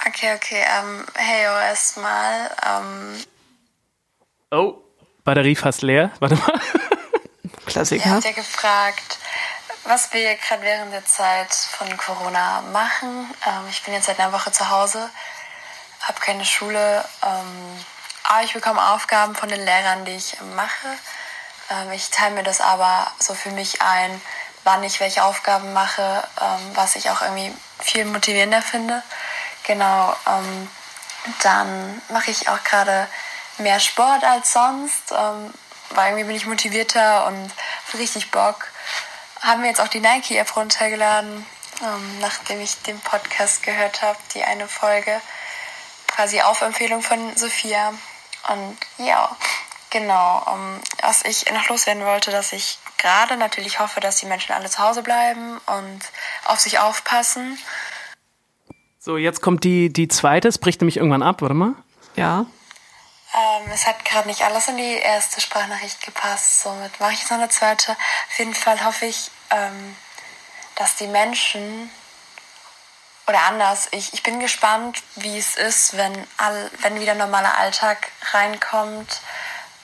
Okay, 0.07 0.33
okay. 0.35 0.61
Ähm, 0.61 1.03
hey, 1.15 1.47
oh, 1.47 1.59
erstmal. 1.67 2.51
Ähm, 2.63 3.23
Oh, 4.51 4.82
Batterie 5.23 5.55
fast 5.55 5.81
leer. 5.81 6.11
Warte 6.19 6.35
mal. 6.35 6.59
ihr 7.43 7.49
Klassiker. 7.65 8.09
habt 8.09 8.25
ja 8.25 8.31
gefragt, 8.31 9.19
was 9.85 10.11
wir 10.13 10.35
gerade 10.35 10.63
während 10.63 10.93
der 10.93 11.05
Zeit 11.05 11.53
von 11.53 11.95
Corona 11.97 12.61
machen. 12.73 13.29
Ähm, 13.45 13.67
ich 13.69 13.81
bin 13.83 13.93
jetzt 13.93 14.07
seit 14.07 14.19
einer 14.19 14.33
Woche 14.33 14.51
zu 14.51 14.69
Hause, 14.69 15.09
habe 16.01 16.19
keine 16.19 16.45
Schule, 16.45 17.05
ähm, 17.23 17.85
aber 18.23 18.43
ich 18.43 18.53
bekomme 18.53 18.81
Aufgaben 18.91 19.35
von 19.35 19.49
den 19.49 19.63
Lehrern, 19.63 20.05
die 20.05 20.15
ich 20.15 20.35
mache. 20.55 20.87
Ähm, 21.69 21.91
ich 21.93 22.09
teile 22.09 22.35
mir 22.35 22.43
das 22.43 22.59
aber 22.59 23.09
so 23.19 23.33
für 23.33 23.51
mich 23.51 23.81
ein, 23.81 24.21
wann 24.65 24.83
ich 24.83 24.99
welche 24.99 25.23
Aufgaben 25.23 25.71
mache, 25.73 26.23
ähm, 26.41 26.71
was 26.75 26.95
ich 26.95 27.09
auch 27.09 27.21
irgendwie 27.21 27.53
viel 27.79 28.05
motivierender 28.05 28.61
finde. 28.61 29.01
Genau. 29.65 30.15
Ähm, 30.27 30.69
dann 31.41 32.01
mache 32.09 32.31
ich 32.31 32.49
auch 32.49 32.61
gerade 32.65 33.07
mehr 33.57 33.79
Sport 33.79 34.23
als 34.23 34.53
sonst, 34.53 35.11
ähm, 35.11 35.53
weil 35.91 36.11
irgendwie 36.11 36.25
bin 36.25 36.35
ich 36.35 36.45
motivierter 36.45 37.27
und 37.27 37.51
richtig 37.97 38.31
Bock. 38.31 38.67
Haben 39.41 39.61
wir 39.61 39.69
jetzt 39.69 39.81
auch 39.81 39.87
die 39.87 39.99
Nike-App 39.99 40.55
runtergeladen, 40.55 41.45
ähm, 41.81 42.19
nachdem 42.19 42.61
ich 42.61 42.81
den 42.83 42.99
Podcast 42.99 43.63
gehört 43.63 44.01
habe, 44.01 44.17
die 44.33 44.43
eine 44.43 44.67
Folge, 44.67 45.19
quasi 46.07 46.41
auf 46.41 46.61
Empfehlung 46.61 47.01
von 47.01 47.35
Sophia. 47.35 47.93
Und 48.49 48.77
ja, 48.97 49.35
genau, 49.89 50.45
ähm, 50.51 50.79
was 51.01 51.23
ich 51.25 51.51
noch 51.51 51.69
loswerden 51.69 52.05
wollte, 52.05 52.31
dass 52.31 52.53
ich 52.53 52.79
gerade 52.97 53.37
natürlich 53.37 53.79
hoffe, 53.79 53.99
dass 53.99 54.17
die 54.17 54.25
Menschen 54.25 54.53
alle 54.53 54.69
zu 54.69 54.79
Hause 54.79 55.03
bleiben 55.03 55.59
und 55.65 55.99
auf 56.45 56.59
sich 56.59 56.79
aufpassen. 56.79 57.57
So, 58.99 59.17
jetzt 59.17 59.41
kommt 59.41 59.65
die, 59.65 59.91
die 59.91 60.07
zweite. 60.07 60.47
Es 60.47 60.57
bricht 60.57 60.79
nämlich 60.79 60.97
irgendwann 60.97 61.23
ab, 61.23 61.41
warte 61.41 61.55
mal. 61.55 61.73
Ja. 62.15 62.45
Ähm, 63.35 63.71
es 63.71 63.87
hat 63.87 64.05
gerade 64.05 64.27
nicht 64.27 64.43
alles 64.43 64.67
in 64.67 64.77
die 64.77 64.95
erste 64.95 65.41
Sprachnachricht 65.41 66.01
gepasst, 66.01 66.61
somit 66.61 66.99
mache 66.99 67.13
ich 67.13 67.19
jetzt 67.19 67.31
noch 67.31 67.39
eine 67.39 67.49
zweite. 67.49 67.91
Auf 67.91 68.39
jeden 68.39 68.53
Fall 68.53 68.83
hoffe 68.83 69.05
ich, 69.05 69.31
ähm, 69.49 69.95
dass 70.75 70.95
die 70.95 71.07
Menschen 71.07 71.91
oder 73.27 73.41
anders, 73.43 73.87
ich, 73.91 74.13
ich 74.13 74.21
bin 74.21 74.39
gespannt, 74.39 75.01
wie 75.15 75.37
es 75.37 75.55
ist, 75.55 75.95
wenn, 75.95 76.27
all, 76.37 76.69
wenn 76.79 76.99
wieder 76.99 77.15
normaler 77.15 77.57
Alltag 77.57 78.11
reinkommt, 78.33 79.21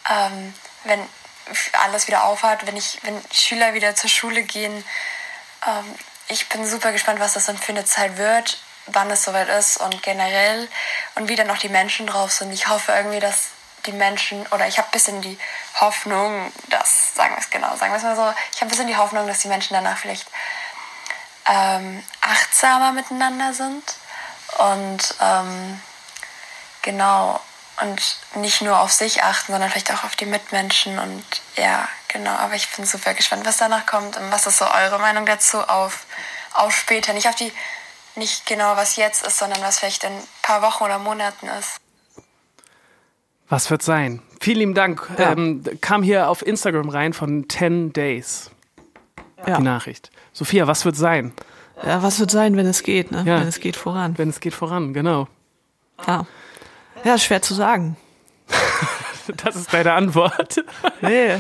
ähm, 0.10 0.54
wenn 0.84 1.08
alles 1.82 2.08
wieder 2.08 2.26
aufhat, 2.26 2.68
wenn, 2.68 2.78
ich, 2.78 3.00
wenn 3.04 3.20
Schüler 3.32 3.74
wieder 3.74 3.96
zur 3.96 4.10
Schule 4.10 4.44
gehen. 4.44 4.84
Ähm, 5.66 5.96
ich 6.28 6.50
bin 6.50 6.68
super 6.68 6.92
gespannt, 6.92 7.20
was 7.20 7.34
das 7.34 7.46
dann 7.46 7.58
für 7.58 7.72
eine 7.72 7.86
Zeit 7.86 8.18
wird, 8.18 8.60
wann 8.94 9.12
es 9.12 9.24
soweit 9.24 9.50
ist 9.50 9.78
und 9.78 10.02
generell 10.04 10.68
und 11.16 11.30
wie 11.30 11.36
dann 11.36 11.50
auch 11.50 11.58
die 11.58 11.70
Menschen 11.70 12.08
drauf 12.08 12.32
sind. 12.32 12.52
Ich 12.52 12.68
hoffe 12.68 12.92
irgendwie, 12.92 13.20
dass 13.20 13.50
die 13.86 13.92
Menschen, 13.92 14.46
oder 14.48 14.68
ich 14.68 14.78
habe 14.78 14.88
ein 14.88 14.92
bisschen 14.92 15.22
die 15.22 15.38
Hoffnung, 15.80 16.52
dass, 16.68 17.16
sagen 17.16 17.34
wir 17.36 17.40
es 17.40 17.50
genau, 17.50 17.76
sagen 17.78 17.92
wir 17.92 17.98
es 17.98 18.04
mal 18.04 18.16
so, 18.16 18.34
ich 18.54 18.58
habe 18.58 18.68
ein 18.68 18.70
bisschen 18.70 18.88
die 18.88 18.98
Hoffnung, 18.98 19.28
dass 19.28 19.40
die 19.40 19.48
Menschen 19.48 19.74
danach 19.74 19.98
vielleicht 19.98 20.28
ähm, 21.48 22.04
achtsamer 22.22 22.92
miteinander 22.92 23.54
sind 23.54 23.84
und 24.58 25.16
ähm, 25.22 25.82
genau 26.82 27.40
und 27.82 28.18
nicht 28.36 28.62
nur 28.62 28.80
auf 28.80 28.92
sich 28.92 29.24
achten, 29.24 29.54
sondern 29.54 29.70
vielleicht 29.70 29.92
auch 29.92 30.04
auf 30.04 30.16
die 30.16 30.26
Mitmenschen 30.26 31.00
und 31.00 31.24
ja, 31.56 31.88
genau, 32.08 32.32
aber 32.32 32.56
ich 32.56 32.70
bin 32.72 32.86
super 32.86 33.14
gespannt, 33.14 33.46
was 33.46 33.58
danach 33.58 33.86
kommt 33.86 34.18
und 34.18 34.32
was 34.32 34.48
ist 34.48 34.58
so 34.58 34.66
eure 34.70 35.00
Meinung 35.00 35.26
dazu 35.26 35.62
auf, 35.62 36.06
auf 36.54 36.76
später, 36.76 37.14
nicht 37.14 37.28
auf 37.28 37.36
die, 37.36 37.54
nicht 38.20 38.46
genau 38.46 38.76
was 38.78 38.96
jetzt 38.96 39.26
ist, 39.26 39.40
sondern 39.40 39.62
was 39.62 39.80
vielleicht 39.80 40.04
in 40.04 40.12
ein 40.12 40.24
paar 40.44 40.62
Wochen 40.62 40.84
oder 40.84 41.00
Monaten 41.00 41.48
ist. 41.60 41.80
Was 43.48 43.72
wird 43.72 43.82
sein? 43.82 44.22
Vielen 44.40 44.60
lieben 44.60 44.74
Dank. 44.76 45.10
Ja. 45.18 45.32
Ähm, 45.32 45.64
kam 45.82 46.04
hier 46.04 46.30
auf 46.30 46.46
Instagram 46.46 46.90
rein 46.90 47.14
von 47.14 47.50
10 47.50 47.94
Days 47.94 48.52
Ja. 49.48 49.58
die 49.58 49.64
Nachricht. 49.64 50.12
Sophia, 50.34 50.68
was 50.68 50.86
wird 50.86 50.96
sein? 50.96 51.34
ja, 51.84 52.04
was 52.04 52.20
wird 52.20 52.30
sein, 52.30 52.56
wenn 52.58 52.68
es 52.68 52.84
geht, 52.84 53.12
ne? 53.12 53.24
Ja. 53.26 53.40
Wenn 53.40 53.48
es 53.48 53.60
geht 53.60 53.76
voran. 53.76 54.18
Wenn 54.18 54.30
es 54.30 54.40
geht 54.40 54.54
voran, 54.54 54.94
genau. 54.94 55.28
Ja. 56.06 56.26
Ja, 57.04 57.18
schwer 57.18 57.42
zu 57.42 57.54
sagen. 57.56 57.98
Das 59.38 59.56
ist 59.56 59.72
deine 59.72 59.94
Antwort. 59.94 60.64
Nee. 61.02 61.36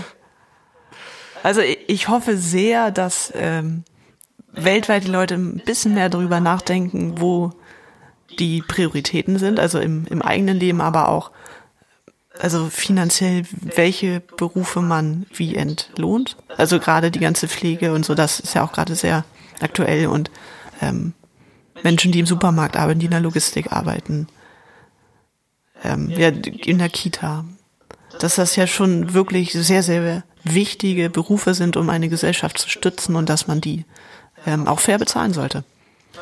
Also 1.41 1.61
ich 1.61 2.07
hoffe 2.07 2.37
sehr, 2.37 2.91
dass 2.91 3.33
ähm, 3.35 3.83
weltweit 4.63 5.05
die 5.05 5.11
Leute 5.11 5.35
ein 5.35 5.61
bisschen 5.65 5.93
mehr 5.93 6.09
darüber 6.09 6.39
nachdenken, 6.39 7.19
wo 7.19 7.51
die 8.37 8.61
Prioritäten 8.61 9.37
sind, 9.39 9.59
also 9.59 9.79
im, 9.79 10.05
im 10.09 10.21
eigenen 10.21 10.57
Leben, 10.57 10.81
aber 10.81 11.09
auch 11.09 11.31
also 12.39 12.67
finanziell, 12.69 13.43
welche 13.51 14.21
Berufe 14.21 14.81
man 14.81 15.25
wie 15.33 15.55
entlohnt. 15.55 16.37
Also 16.55 16.79
gerade 16.79 17.11
die 17.11 17.19
ganze 17.19 17.47
Pflege 17.47 17.93
und 17.93 18.05
so, 18.05 18.15
das 18.15 18.39
ist 18.39 18.55
ja 18.55 18.63
auch 18.63 18.71
gerade 18.71 18.95
sehr 18.95 19.25
aktuell 19.59 20.07
und 20.07 20.31
ähm, 20.81 21.13
Menschen, 21.83 22.11
die 22.11 22.19
im 22.19 22.25
Supermarkt 22.25 22.77
arbeiten, 22.77 22.99
die 22.99 23.05
in 23.05 23.11
der 23.11 23.19
Logistik 23.19 23.71
arbeiten, 23.71 24.27
ähm, 25.83 26.09
ja, 26.09 26.29
in 26.29 26.77
der 26.77 26.89
Kita, 26.89 27.45
dass 28.19 28.35
das 28.35 28.55
ja 28.55 28.67
schon 28.67 29.13
wirklich 29.13 29.51
sehr, 29.53 29.83
sehr 29.83 30.23
wichtige 30.43 31.09
Berufe 31.09 31.53
sind, 31.53 31.77
um 31.77 31.89
eine 31.89 32.09
Gesellschaft 32.09 32.57
zu 32.57 32.69
stützen 32.69 33.15
und 33.15 33.29
dass 33.29 33.47
man 33.47 33.61
die 33.61 33.85
ähm, 34.45 34.67
auch 34.67 34.79
fair 34.79 34.97
bezahlen 34.97 35.33
sollte. 35.33 35.63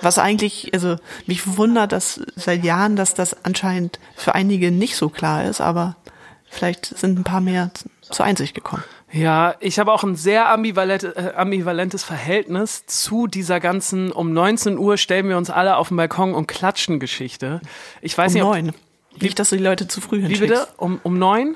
Was 0.01 0.19
eigentlich, 0.19 0.73
also 0.73 0.97
mich 1.25 1.57
wundert, 1.57 1.91
dass 1.91 2.21
seit 2.35 2.63
Jahren, 2.63 2.95
dass 2.95 3.13
das 3.13 3.45
anscheinend 3.45 3.99
für 4.15 4.35
einige 4.35 4.71
nicht 4.71 4.95
so 4.95 5.09
klar 5.09 5.45
ist, 5.45 5.61
aber 5.61 5.95
vielleicht 6.49 6.85
sind 6.85 7.17
ein 7.17 7.23
paar 7.23 7.41
mehr 7.41 7.71
zur 8.01 8.25
Einsicht 8.25 8.53
gekommen. 8.53 8.83
Ja, 9.11 9.55
ich 9.61 9.79
habe 9.79 9.93
auch 9.93 10.03
ein 10.03 10.15
sehr 10.15 10.43
äh, 10.43 11.33
ambivalentes 11.35 12.03
Verhältnis 12.03 12.85
zu 12.85 13.27
dieser 13.27 13.59
ganzen 13.59 14.11
um 14.11 14.33
19 14.33 14.77
Uhr 14.77 14.97
stellen 14.97 15.29
wir 15.29 15.37
uns 15.37 15.49
alle 15.49 15.77
auf 15.77 15.87
den 15.87 15.97
Balkon 15.97 16.33
und 16.33 16.47
klatschen 16.47 16.99
Geschichte. 16.99 17.61
Ich 18.01 18.17
weiß 18.17 18.33
Um 18.33 18.33
nicht, 18.33 18.43
ob, 18.43 18.49
neun. 18.53 18.73
Nicht, 19.19 19.39
dass 19.39 19.49
du 19.49 19.57
die 19.57 19.63
Leute 19.63 19.87
zu 19.87 20.01
früh 20.01 20.17
Wie 20.17 20.27
hinschickst. 20.27 20.49
bitte? 20.49 20.67
Um, 20.77 20.99
um 21.03 21.17
neun? 21.17 21.55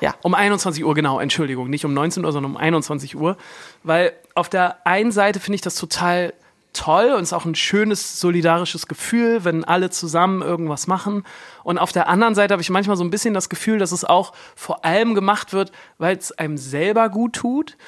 Ja. 0.00 0.14
Um 0.22 0.34
21 0.34 0.84
Uhr, 0.84 0.94
genau, 0.94 1.18
Entschuldigung. 1.20 1.70
Nicht 1.70 1.84
um 1.84 1.94
19 1.94 2.24
Uhr, 2.24 2.32
sondern 2.32 2.52
um 2.52 2.56
21 2.56 3.16
Uhr. 3.16 3.36
Weil 3.82 4.12
auf 4.34 4.48
der 4.48 4.86
einen 4.86 5.12
Seite 5.12 5.40
finde 5.40 5.56
ich 5.56 5.62
das 5.62 5.74
total 5.76 6.32
toll 6.72 7.12
und 7.12 7.22
es 7.22 7.28
ist 7.28 7.32
auch 7.32 7.46
ein 7.46 7.54
schönes 7.54 8.20
solidarisches 8.20 8.86
Gefühl, 8.86 9.44
wenn 9.44 9.64
alle 9.64 9.88
zusammen 9.88 10.42
irgendwas 10.42 10.86
machen. 10.86 11.24
Und 11.64 11.78
auf 11.78 11.92
der 11.92 12.08
anderen 12.08 12.34
Seite 12.34 12.52
habe 12.52 12.60
ich 12.60 12.68
manchmal 12.68 12.98
so 12.98 13.04
ein 13.04 13.08
bisschen 13.10 13.32
das 13.32 13.48
Gefühl, 13.48 13.78
dass 13.78 13.92
es 13.92 14.04
auch 14.04 14.34
vor 14.54 14.84
allem 14.84 15.14
gemacht 15.14 15.54
wird, 15.54 15.72
weil 15.96 16.16
es 16.18 16.32
einem 16.32 16.58
selber 16.58 17.08
gut 17.08 17.32
tut. 17.32 17.78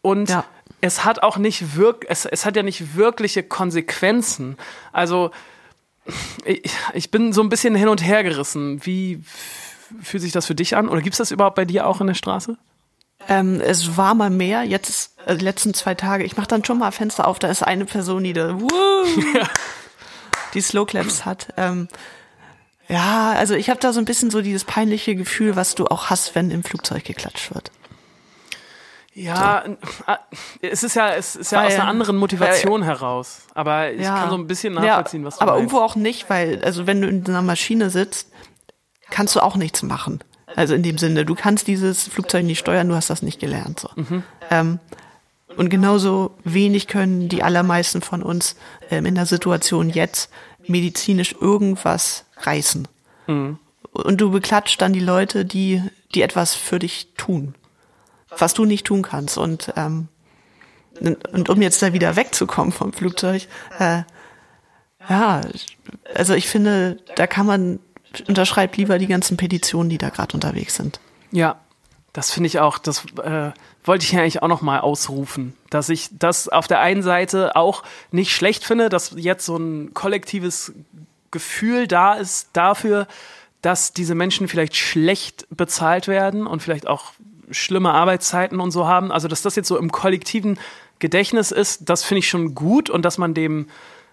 Und 0.00 0.28
Ja. 0.30 0.44
es 0.80 1.04
hat 1.04 1.24
auch 1.24 1.38
nicht 1.38 1.74
wirk 1.76 2.06
es, 2.08 2.24
es 2.24 2.46
hat 2.46 2.54
ja 2.54 2.62
nicht 2.62 2.94
wirkliche 2.94 3.42
Konsequenzen. 3.42 4.56
Also 4.92 5.32
ich, 6.44 6.62
ich 6.94 7.10
bin 7.10 7.32
so 7.32 7.42
ein 7.42 7.48
bisschen 7.48 7.74
hin 7.74 7.88
und 7.88 8.04
her 8.04 8.22
gerissen. 8.22 8.80
Wie 8.86 9.22
fühlt 10.02 10.22
sich 10.22 10.32
das 10.32 10.46
für 10.46 10.54
dich 10.54 10.76
an? 10.76 10.88
Oder 10.88 11.00
gibt 11.00 11.14
es 11.14 11.18
das 11.18 11.30
überhaupt 11.30 11.56
bei 11.56 11.64
dir 11.64 11.86
auch 11.86 12.00
in 12.00 12.06
der 12.06 12.14
Straße? 12.14 12.56
Ähm, 13.28 13.60
es 13.60 13.96
war 13.96 14.14
mal 14.14 14.30
mehr, 14.30 14.62
jetzt 14.62 15.18
äh, 15.26 15.36
die 15.36 15.44
letzten 15.44 15.74
zwei 15.74 15.94
Tage. 15.94 16.24
Ich 16.24 16.36
mache 16.36 16.46
dann 16.46 16.64
schon 16.64 16.78
mal 16.78 16.90
Fenster 16.92 17.26
auf, 17.26 17.38
da 17.38 17.48
ist 17.48 17.62
eine 17.62 17.84
Person, 17.84 18.22
die 18.24 18.32
da, 18.32 18.50
ja. 19.34 19.48
die 20.54 20.60
Slow 20.60 20.86
Claps 20.86 21.24
hat. 21.24 21.48
Ähm, 21.56 21.88
ja, 22.88 23.32
also 23.32 23.54
ich 23.54 23.68
habe 23.68 23.80
da 23.80 23.92
so 23.92 23.98
ein 23.98 24.04
bisschen 24.04 24.30
so 24.30 24.42
dieses 24.42 24.64
peinliche 24.64 25.16
Gefühl, 25.16 25.56
was 25.56 25.74
du 25.74 25.86
auch 25.86 26.08
hast, 26.08 26.34
wenn 26.34 26.50
im 26.50 26.62
Flugzeug 26.62 27.04
geklatscht 27.04 27.52
wird. 27.52 27.72
Ja, 29.12 29.64
so. 29.66 29.72
Äh, 30.12 30.70
es 30.70 30.82
ist 30.82 30.94
ja, 30.94 31.14
es 31.14 31.36
ist 31.36 31.50
ja 31.50 31.60
weil, 31.60 31.68
aus 31.68 31.74
einer 31.74 31.88
anderen 31.88 32.16
Motivation 32.16 32.82
weil, 32.82 32.88
heraus. 32.88 33.46
Aber 33.54 33.90
ich 33.90 34.02
ja, 34.02 34.14
kann 34.14 34.30
so 34.30 34.36
ein 34.36 34.46
bisschen 34.46 34.74
nachvollziehen, 34.74 35.24
was 35.24 35.36
du 35.36 35.40
Aber 35.40 35.52
meinst. 35.52 35.72
irgendwo 35.72 35.84
auch 35.84 35.96
nicht, 35.96 36.28
weil, 36.28 36.62
also 36.62 36.86
wenn 36.86 37.00
du 37.00 37.08
in 37.08 37.26
einer 37.26 37.40
Maschine 37.40 37.88
sitzt, 37.88 38.30
kannst 39.10 39.34
du 39.36 39.40
auch 39.40 39.56
nichts 39.56 39.82
machen. 39.82 40.20
Also 40.54 40.74
in 40.74 40.82
dem 40.82 40.98
Sinne, 40.98 41.24
du 41.24 41.34
kannst 41.34 41.66
dieses 41.66 42.08
Flugzeug 42.08 42.44
nicht 42.44 42.58
steuern, 42.58 42.88
du 42.88 42.94
hast 42.94 43.10
das 43.10 43.22
nicht 43.22 43.40
gelernt. 43.40 43.80
So. 43.80 43.90
Mhm. 43.96 44.22
Ähm, 44.50 44.78
und 45.56 45.70
genauso 45.70 46.36
wenig 46.44 46.86
können 46.86 47.28
die 47.28 47.42
allermeisten 47.42 48.02
von 48.02 48.22
uns 48.22 48.56
ähm, 48.90 49.06
in 49.06 49.14
der 49.14 49.26
Situation 49.26 49.90
jetzt 49.90 50.30
medizinisch 50.66 51.34
irgendwas 51.40 52.24
reißen. 52.38 52.88
Mhm. 53.26 53.58
Und 53.92 54.20
du 54.20 54.30
beklatscht 54.30 54.80
dann 54.80 54.92
die 54.92 55.00
Leute, 55.00 55.44
die, 55.44 55.82
die 56.14 56.22
etwas 56.22 56.54
für 56.54 56.78
dich 56.78 57.08
tun, 57.16 57.54
was 58.36 58.54
du 58.54 58.64
nicht 58.64 58.86
tun 58.86 59.02
kannst. 59.02 59.38
Und, 59.38 59.72
ähm, 59.76 60.08
und 61.00 61.48
um 61.48 61.62
jetzt 61.62 61.82
da 61.82 61.92
wieder 61.92 62.16
wegzukommen 62.16 62.72
vom 62.72 62.92
Flugzeug, 62.92 63.46
äh, 63.78 64.02
ja, 65.08 65.40
also 66.14 66.34
ich 66.34 66.48
finde, 66.48 66.98
da 67.14 67.26
kann 67.26 67.46
man 67.46 67.78
unterschreibt 68.28 68.76
lieber 68.76 68.98
die 68.98 69.06
ganzen 69.06 69.36
Petitionen, 69.36 69.90
die 69.90 69.98
da 69.98 70.08
gerade 70.08 70.34
unterwegs 70.34 70.76
sind. 70.76 71.00
Ja, 71.32 71.56
das 72.12 72.30
finde 72.30 72.46
ich 72.46 72.60
auch, 72.60 72.78
das 72.78 73.04
äh, 73.22 73.50
wollte 73.84 74.04
ich 74.04 74.16
eigentlich 74.16 74.42
auch 74.42 74.48
noch 74.48 74.62
mal 74.62 74.80
ausrufen, 74.80 75.54
dass 75.68 75.90
ich 75.90 76.08
das 76.12 76.48
auf 76.48 76.66
der 76.66 76.80
einen 76.80 77.02
Seite 77.02 77.56
auch 77.56 77.82
nicht 78.10 78.32
schlecht 78.32 78.64
finde, 78.64 78.88
dass 78.88 79.14
jetzt 79.16 79.44
so 79.44 79.56
ein 79.56 79.92
kollektives 79.92 80.72
Gefühl 81.30 81.86
da 81.86 82.14
ist 82.14 82.48
dafür, 82.54 83.06
dass 83.60 83.92
diese 83.92 84.14
Menschen 84.14 84.48
vielleicht 84.48 84.76
schlecht 84.76 85.46
bezahlt 85.50 86.08
werden 86.08 86.46
und 86.46 86.62
vielleicht 86.62 86.86
auch 86.86 87.12
schlimme 87.50 87.92
Arbeitszeiten 87.92 88.60
und 88.60 88.70
so 88.70 88.86
haben. 88.86 89.12
Also 89.12 89.28
dass 89.28 89.42
das 89.42 89.56
jetzt 89.56 89.68
so 89.68 89.76
im 89.76 89.92
kollektiven 89.92 90.58
Gedächtnis 90.98 91.50
ist, 91.50 91.88
das 91.88 92.02
finde 92.02 92.20
ich 92.20 92.28
schon 92.28 92.54
gut 92.54 92.88
und 92.88 93.02
dass 93.02 93.18
man 93.18 93.34
dem 93.34 93.68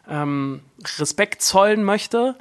ähm, 0.10 0.62
Respekt 1.00 1.42
zollen 1.42 1.84
möchte 1.84 2.36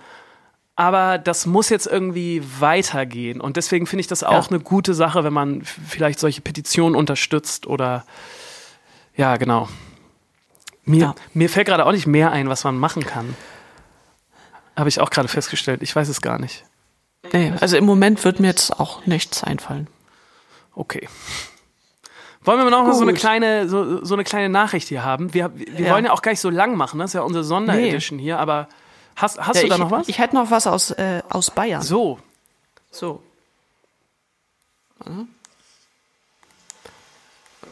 aber 0.77 1.19
das 1.19 1.47
muss 1.47 1.69
jetzt 1.69 1.87
irgendwie 1.87 2.43
weitergehen. 2.59 3.41
Und 3.41 3.57
deswegen 3.57 3.87
finde 3.87 4.01
ich 4.01 4.07
das 4.07 4.25
auch 4.25 4.47
ja. 4.47 4.51
eine 4.51 4.61
gute 4.61 4.95
Sache, 4.95 5.25
wenn 5.25 5.33
man 5.33 5.63
vielleicht 5.63 6.19
solche 6.19 6.41
Petitionen 6.41 6.97
unterstützt 6.97 7.67
oder 7.67 8.05
ja, 9.15 9.37
genau. 9.37 9.69
Mir, 10.85 11.01
ja. 11.01 11.15
mir 11.35 11.49
fällt 11.49 11.69
gerade 11.69 11.87
auch 11.87 11.93
nicht 11.93 12.07
mehr 12.07 12.33
ein, 12.33 12.49
was 12.49 12.65
man 12.65 12.79
machen 12.79 13.05
kann. 13.05 13.37
Habe 14.75 14.89
ich 14.89 15.01
auch 15.01 15.11
gerade 15.11 15.29
festgestellt. 15.29 15.83
Ich 15.83 15.95
weiß 15.95 16.09
es 16.09 16.23
gar 16.23 16.39
nicht. 16.39 16.65
Nee, 17.33 17.53
also 17.61 17.77
im 17.77 17.85
Moment 17.85 18.25
wird 18.25 18.41
mir 18.41 18.49
jetzt 18.49 18.81
auch 18.81 19.07
nichts 19.07 19.45
einfallen. 19.45 19.87
Okay. 20.75 21.09
Wollen 22.45 22.59
wir 22.59 22.71
noch, 22.71 22.87
noch 22.87 22.95
so 22.95 23.03
eine 23.03 23.13
kleine, 23.13 23.69
so, 23.69 24.05
so 24.05 24.15
eine 24.15 24.25
kleine 24.25 24.49
Nachricht 24.49 24.89
hier 24.89 25.05
haben? 25.05 25.33
Wir, 25.33 25.53
wir 25.55 25.87
ja. 25.87 25.93
wollen 25.93 26.07
ja 26.07 26.13
auch 26.13 26.23
gar 26.23 26.33
nicht 26.33 26.41
so 26.41 26.51
lang 26.51 26.77
machen, 26.77 26.99
das 26.99 27.11
ist 27.11 27.15
ja 27.15 27.21
unsere 27.21 27.45
Sonderedition 27.45 28.17
nee. 28.17 28.25
hier, 28.25 28.41
aber 28.41 28.69
Hast, 29.17 29.39
hast 29.39 29.57
ja, 29.57 29.63
du 29.63 29.69
da 29.69 29.75
ich, 29.75 29.81
noch 29.81 29.91
was? 29.91 30.09
Ich 30.09 30.19
hätte 30.19 30.35
noch 30.35 30.51
was 30.51 30.67
aus, 30.67 30.91
äh, 30.93 31.23
aus 31.29 31.51
Bayern. 31.51 31.83
So. 31.83 32.19
So. 32.91 33.23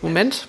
Moment. 0.00 0.48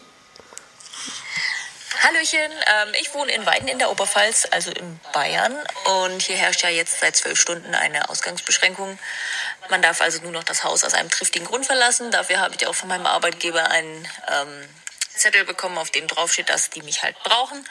Hallöchen, 2.04 2.40
ähm, 2.40 2.94
ich 3.00 3.14
wohne 3.14 3.32
in 3.32 3.46
Weiden 3.46 3.68
in 3.68 3.78
der 3.78 3.92
Oberpfalz, 3.92 4.48
also 4.50 4.72
in 4.72 5.00
Bayern. 5.14 5.56
Und 6.04 6.22
hier 6.24 6.36
herrscht 6.36 6.64
ja 6.64 6.70
jetzt 6.70 7.00
seit 7.00 7.16
zwölf 7.16 7.40
Stunden 7.40 7.76
eine 7.76 8.10
Ausgangsbeschränkung. 8.10 8.98
Man 9.70 9.82
darf 9.84 10.02
also 10.02 10.22
nur 10.24 10.32
noch 10.32 10.44
das 10.44 10.64
Haus 10.64 10.84
aus 10.84 10.96
einem 10.96 11.10
triftigen 11.10 11.48
Grund 11.48 11.66
verlassen. 11.66 12.10
Dafür 12.10 12.40
habe 12.40 12.56
ich 12.56 12.66
auch 12.66 12.74
von 12.74 12.90
meinem 12.90 13.06
Arbeitgeber 13.06 13.70
einen 13.70 14.08
ähm, 14.30 14.68
Zettel 15.14 15.46
bekommen, 15.46 15.78
auf 15.78 15.92
dem 15.92 16.08
draufsteht, 16.08 16.50
dass 16.50 16.70
die 16.70 16.82
mich 16.82 17.04
halt 17.04 17.18
brauchen, 17.24 17.68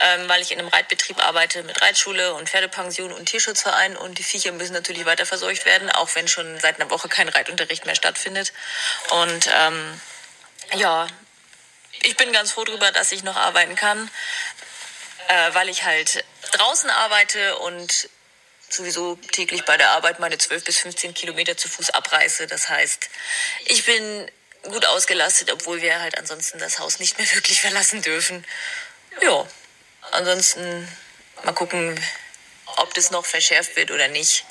ähm, 0.00 0.28
weil 0.28 0.42
ich 0.42 0.52
in 0.52 0.58
einem 0.58 0.68
Reitbetrieb 0.68 1.24
arbeite 1.24 1.62
mit 1.62 1.80
Reitschule 1.82 2.34
und 2.34 2.48
Pferdepension 2.48 3.12
und 3.12 3.26
Tierschutzverein 3.26 3.96
und 3.96 4.18
die 4.18 4.22
Viecher 4.22 4.52
müssen 4.52 4.72
natürlich 4.72 5.04
weiter 5.04 5.26
versorgt 5.26 5.64
werden, 5.64 5.90
auch 5.90 6.14
wenn 6.14 6.28
schon 6.28 6.58
seit 6.60 6.80
einer 6.80 6.90
Woche 6.90 7.08
kein 7.08 7.28
Reitunterricht 7.28 7.86
mehr 7.86 7.94
stattfindet. 7.94 8.52
Und 9.10 9.48
ähm, 9.52 10.00
ja, 10.74 11.06
ich 12.02 12.16
bin 12.16 12.32
ganz 12.32 12.52
froh 12.52 12.64
darüber, 12.64 12.90
dass 12.92 13.12
ich 13.12 13.22
noch 13.22 13.36
arbeiten 13.36 13.76
kann, 13.76 14.10
äh, 15.28 15.54
weil 15.54 15.68
ich 15.68 15.84
halt 15.84 16.24
draußen 16.52 16.90
arbeite 16.90 17.58
und 17.58 18.08
sowieso 18.68 19.16
täglich 19.16 19.64
bei 19.64 19.76
der 19.76 19.90
Arbeit 19.90 20.18
meine 20.18 20.38
12 20.38 20.64
bis 20.64 20.78
15 20.78 21.14
Kilometer 21.14 21.56
zu 21.56 21.68
Fuß 21.68 21.90
abreiße. 21.90 22.46
Das 22.46 22.68
heißt, 22.68 23.08
ich 23.66 23.84
bin 23.84 24.30
gut 24.70 24.86
ausgelastet, 24.86 25.52
obwohl 25.52 25.82
wir 25.82 26.00
halt 26.00 26.18
ansonsten 26.18 26.58
das 26.58 26.78
Haus 26.78 26.98
nicht 26.98 27.18
mehr 27.18 27.26
wirklich 27.34 27.60
verlassen 27.60 28.02
dürfen. 28.02 28.44
Ja, 29.22 29.46
ansonsten 30.12 30.88
mal 31.44 31.52
gucken, 31.52 31.98
ob 32.78 32.94
das 32.94 33.10
noch 33.10 33.24
verschärft 33.24 33.76
wird 33.76 33.90
oder 33.90 34.08
nicht. 34.08 34.44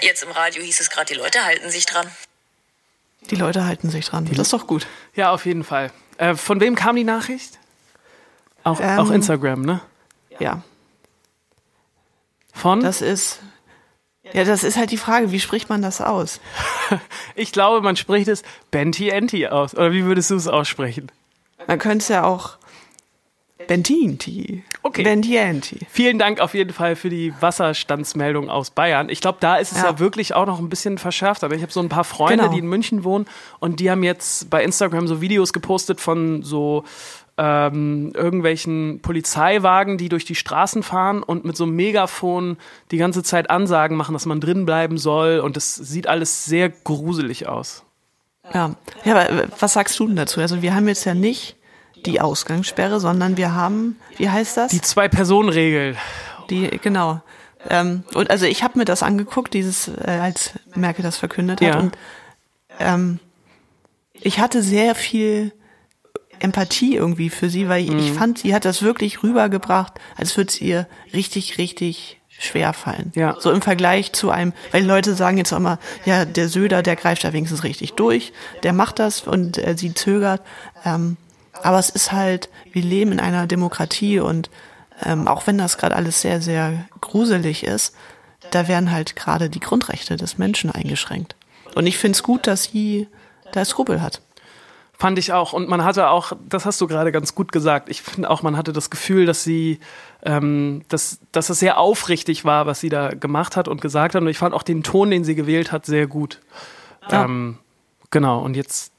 Jetzt 0.00 0.22
im 0.22 0.30
Radio 0.30 0.62
hieß 0.62 0.80
es 0.80 0.90
gerade, 0.90 1.06
die 1.06 1.18
Leute 1.18 1.44
halten 1.44 1.70
sich 1.70 1.86
dran. 1.86 2.10
Die 3.30 3.36
Leute 3.36 3.64
halten 3.64 3.90
sich 3.90 4.06
dran. 4.06 4.26
Das 4.26 4.38
ist 4.38 4.52
doch 4.52 4.66
gut. 4.66 4.86
Ja, 5.14 5.32
auf 5.32 5.46
jeden 5.46 5.64
Fall. 5.64 5.90
Äh, 6.18 6.34
von 6.34 6.60
wem 6.60 6.74
kam 6.74 6.96
die 6.96 7.04
Nachricht? 7.04 7.58
Auch, 8.62 8.80
ähm, 8.80 8.98
auch 8.98 9.10
Instagram, 9.10 9.62
ne? 9.62 9.80
Ja. 10.38 10.62
Von? 12.52 12.80
Das 12.80 13.00
ist 13.00 13.40
ja, 14.32 14.44
das 14.44 14.64
ist 14.64 14.76
halt 14.76 14.90
die 14.90 14.96
Frage, 14.96 15.32
wie 15.32 15.40
spricht 15.40 15.68
man 15.68 15.82
das 15.82 16.00
aus? 16.00 16.40
ich 17.34 17.52
glaube, 17.52 17.80
man 17.80 17.96
spricht 17.96 18.28
es 18.28 18.42
Benti 18.70 19.08
Enti 19.08 19.46
aus. 19.46 19.74
Oder 19.74 19.92
wie 19.92 20.04
würdest 20.04 20.30
du 20.30 20.36
es 20.36 20.48
aussprechen? 20.48 21.10
Man 21.66 21.78
könnte 21.78 21.98
es 21.98 22.08
ja 22.08 22.24
auch 22.24 22.58
Bentinti. 23.66 24.62
Okay. 24.82 25.02
Bentienti. 25.02 25.80
Vielen 25.90 26.18
Dank 26.18 26.40
auf 26.40 26.54
jeden 26.54 26.72
Fall 26.72 26.94
für 26.94 27.08
die 27.08 27.32
Wasserstandsmeldung 27.40 28.50
aus 28.50 28.70
Bayern. 28.70 29.08
Ich 29.08 29.20
glaube, 29.20 29.38
da 29.40 29.56
ist 29.56 29.72
es 29.72 29.78
ja. 29.78 29.90
ja. 29.90 29.98
wirklich 29.98 30.34
auch 30.34 30.46
noch 30.46 30.58
ein 30.58 30.68
bisschen 30.68 30.98
verschärft. 30.98 31.42
Aber 31.42 31.54
ich 31.54 31.62
habe 31.62 31.72
so 31.72 31.80
ein 31.80 31.88
paar 31.88 32.04
Freunde, 32.04 32.44
genau. 32.44 32.52
die 32.52 32.60
in 32.60 32.66
München 32.66 33.02
wohnen 33.02 33.26
und 33.58 33.80
die 33.80 33.90
haben 33.90 34.02
jetzt 34.02 34.50
bei 34.50 34.62
Instagram 34.62 35.08
so 35.08 35.20
Videos 35.20 35.52
gepostet 35.52 36.00
von 36.00 36.42
so 36.42 36.84
ähm, 37.38 38.12
irgendwelchen 38.14 39.00
Polizeiwagen, 39.02 39.98
die 39.98 40.08
durch 40.08 40.24
die 40.24 40.34
Straßen 40.34 40.82
fahren 40.82 41.22
und 41.22 41.44
mit 41.44 41.56
so 41.56 41.64
einem 41.64 41.76
Megafon 41.76 42.56
die 42.90 42.96
ganze 42.96 43.22
Zeit 43.22 43.50
Ansagen 43.50 43.96
machen, 43.96 44.14
dass 44.14 44.26
man 44.26 44.40
drin 44.40 44.64
bleiben 44.64 44.96
soll. 44.96 45.40
Und 45.40 45.56
das 45.56 45.74
sieht 45.74 46.06
alles 46.08 46.46
sehr 46.46 46.70
gruselig 46.70 47.46
aus. 47.46 47.84
Ja, 48.54 48.74
ja 49.04 49.16
aber 49.16 49.48
was 49.58 49.74
sagst 49.74 49.98
du 49.98 50.06
denn 50.06 50.16
dazu? 50.16 50.40
Also 50.40 50.62
wir 50.62 50.74
haben 50.74 50.88
jetzt 50.88 51.04
ja 51.04 51.14
nicht 51.14 51.56
die 52.06 52.20
Ausgangssperre, 52.20 53.00
sondern 53.00 53.36
wir 53.36 53.54
haben, 53.54 53.96
wie 54.16 54.30
heißt 54.30 54.56
das? 54.56 54.70
Die 54.70 54.80
Zwei-Personen-Regel. 54.80 55.96
Die, 56.50 56.68
genau. 56.82 57.20
Ähm, 57.68 58.04
und 58.14 58.30
also 58.30 58.46
ich 58.46 58.62
habe 58.62 58.78
mir 58.78 58.84
das 58.84 59.02
angeguckt, 59.02 59.52
dieses, 59.54 59.88
äh, 59.88 60.18
als 60.22 60.52
Merkel 60.74 61.02
das 61.02 61.16
verkündet 61.16 61.60
hat. 61.60 61.68
Ja. 61.68 61.80
Und 61.80 61.98
ähm, 62.78 63.18
ich 64.12 64.38
hatte 64.38 64.62
sehr 64.62 64.94
viel 64.94 65.52
Empathie 66.40 66.96
irgendwie 66.96 67.30
für 67.30 67.50
sie, 67.50 67.68
weil 67.68 67.84
mhm. 67.84 67.98
ich 67.98 68.12
fand, 68.12 68.38
sie 68.38 68.54
hat 68.54 68.64
das 68.64 68.82
wirklich 68.82 69.22
rübergebracht, 69.22 69.94
als 70.16 70.36
würde 70.36 70.48
es 70.48 70.60
ihr 70.60 70.86
richtig, 71.12 71.58
richtig 71.58 72.20
schwer 72.38 72.72
fallen. 72.72 73.12
Ja. 73.14 73.36
So 73.40 73.50
im 73.50 73.62
Vergleich 73.62 74.12
zu 74.12 74.30
einem, 74.30 74.52
weil 74.72 74.84
Leute 74.84 75.14
sagen 75.14 75.38
jetzt 75.38 75.52
auch 75.52 75.58
immer, 75.58 75.78
ja, 76.04 76.24
der 76.24 76.48
Söder, 76.48 76.82
der 76.82 76.96
greift 76.96 77.24
da 77.24 77.32
wenigstens 77.32 77.64
richtig 77.64 77.94
durch, 77.94 78.32
der 78.62 78.72
macht 78.72 78.98
das 78.98 79.22
und 79.22 79.58
äh, 79.58 79.76
sie 79.76 79.94
zögert. 79.94 80.42
Ähm, 80.84 81.16
aber 81.62 81.78
es 81.78 81.88
ist 81.88 82.12
halt, 82.12 82.50
wir 82.72 82.82
leben 82.82 83.12
in 83.12 83.20
einer 83.20 83.46
Demokratie 83.46 84.20
und 84.20 84.50
ähm, 85.02 85.28
auch 85.28 85.46
wenn 85.46 85.58
das 85.58 85.78
gerade 85.78 85.96
alles 85.96 86.20
sehr, 86.20 86.40
sehr 86.40 86.86
gruselig 87.00 87.64
ist, 87.64 87.94
da 88.50 88.68
werden 88.68 88.92
halt 88.92 89.16
gerade 89.16 89.50
die 89.50 89.60
Grundrechte 89.60 90.16
des 90.16 90.38
Menschen 90.38 90.70
eingeschränkt. 90.70 91.36
Und 91.74 91.86
ich 91.86 91.98
finde 91.98 92.16
es 92.16 92.22
gut, 92.22 92.46
dass 92.46 92.64
sie 92.64 93.08
da 93.52 93.64
Skrupel 93.64 94.00
hat. 94.02 94.20
Fand 94.98 95.18
ich 95.18 95.32
auch. 95.32 95.52
Und 95.52 95.68
man 95.68 95.84
hatte 95.84 96.08
auch, 96.08 96.32
das 96.48 96.64
hast 96.64 96.80
du 96.80 96.86
gerade 96.86 97.12
ganz 97.12 97.34
gut 97.34 97.52
gesagt, 97.52 97.90
ich 97.90 98.00
finde 98.00 98.30
auch, 98.30 98.42
man 98.42 98.56
hatte 98.56 98.72
das 98.72 98.88
Gefühl, 98.88 99.26
dass 99.26 99.44
sie, 99.44 99.78
ähm, 100.22 100.82
dass, 100.88 101.18
dass 101.32 101.50
es 101.50 101.58
sehr 101.58 101.78
aufrichtig 101.78 102.46
war, 102.46 102.66
was 102.66 102.80
sie 102.80 102.88
da 102.88 103.10
gemacht 103.10 103.56
hat 103.56 103.68
und 103.68 103.82
gesagt 103.82 104.14
hat. 104.14 104.22
Und 104.22 104.28
ich 104.28 104.38
fand 104.38 104.54
auch 104.54 104.62
den 104.62 104.82
Ton, 104.82 105.10
den 105.10 105.22
sie 105.22 105.34
gewählt 105.34 105.70
hat, 105.70 105.84
sehr 105.84 106.06
gut. 106.06 106.40
Ja. 107.10 107.24
Ähm, 107.24 107.58
genau. 108.10 108.40
Und 108.40 108.56
jetzt 108.56 108.92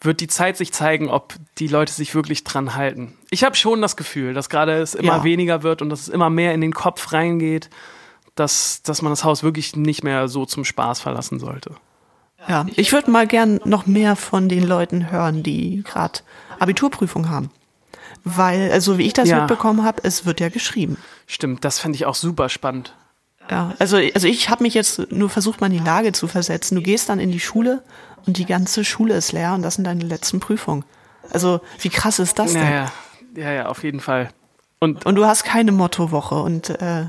wird 0.00 0.20
die 0.20 0.28
Zeit 0.28 0.56
sich 0.56 0.72
zeigen, 0.72 1.08
ob 1.08 1.34
die 1.58 1.66
Leute 1.66 1.92
sich 1.92 2.14
wirklich 2.14 2.44
dran 2.44 2.76
halten. 2.76 3.16
Ich 3.30 3.42
habe 3.42 3.56
schon 3.56 3.82
das 3.82 3.96
Gefühl, 3.96 4.34
dass 4.34 4.48
gerade 4.48 4.74
es 4.74 4.94
immer 4.94 5.18
ja. 5.18 5.24
weniger 5.24 5.64
wird 5.64 5.82
und 5.82 5.90
dass 5.90 6.02
es 6.02 6.08
immer 6.08 6.30
mehr 6.30 6.54
in 6.54 6.60
den 6.60 6.72
Kopf 6.72 7.12
reingeht, 7.12 7.68
dass, 8.36 8.82
dass 8.82 9.02
man 9.02 9.10
das 9.10 9.24
Haus 9.24 9.42
wirklich 9.42 9.76
nicht 9.76 10.04
mehr 10.04 10.28
so 10.28 10.46
zum 10.46 10.64
Spaß 10.64 11.00
verlassen 11.00 11.38
sollte. 11.38 11.74
Ja, 12.48 12.66
ich 12.76 12.92
würde 12.92 13.10
mal 13.10 13.26
gern 13.26 13.60
noch 13.64 13.86
mehr 13.86 14.16
von 14.16 14.48
den 14.48 14.64
Leuten 14.66 15.10
hören, 15.10 15.42
die 15.42 15.82
gerade 15.84 16.20
Abiturprüfung 16.58 17.30
haben. 17.30 17.50
Weil, 18.24 18.70
also 18.72 18.98
wie 18.98 19.06
ich 19.06 19.12
das 19.12 19.28
Ja. 19.28 19.40
mitbekommen 19.40 19.84
habe, 19.84 20.00
es 20.04 20.26
wird 20.26 20.40
ja 20.40 20.48
geschrieben. 20.48 20.96
Stimmt, 21.26 21.64
das 21.64 21.78
fände 21.78 21.96
ich 21.96 22.06
auch 22.06 22.14
super 22.14 22.48
spannend. 22.48 22.94
Ja, 23.50 23.74
also, 23.78 23.96
also 24.14 24.28
ich 24.28 24.48
habe 24.48 24.62
mich 24.62 24.74
jetzt 24.74 25.10
nur 25.10 25.28
versucht, 25.28 25.60
mal 25.60 25.66
in 25.66 25.78
die 25.78 25.84
Lage 25.84 26.12
zu 26.12 26.28
versetzen. 26.28 26.76
Du 26.76 26.82
gehst 26.82 27.08
dann 27.08 27.18
in 27.18 27.32
die 27.32 27.40
Schule 27.40 27.82
und 28.26 28.36
die 28.38 28.44
ganze 28.46 28.84
Schule 28.84 29.14
ist 29.14 29.32
leer 29.32 29.54
und 29.54 29.62
das 29.62 29.74
sind 29.74 29.84
deine 29.84 30.04
letzten 30.04 30.38
Prüfungen. 30.38 30.84
Also 31.32 31.60
wie 31.80 31.88
krass 31.88 32.18
ist 32.20 32.38
das 32.38 32.52
denn? 32.52 32.62
Ja, 32.62 32.70
ja, 32.70 32.92
ja, 33.36 33.52
ja, 33.52 33.66
auf 33.66 33.82
jeden 33.82 34.00
Fall. 34.00 34.30
Und, 34.78 35.04
Und 35.06 35.16
du 35.16 35.24
hast 35.26 35.42
keine 35.44 35.72
Mottowoche 35.72 36.36
und 36.36 36.70
äh, 36.70 37.06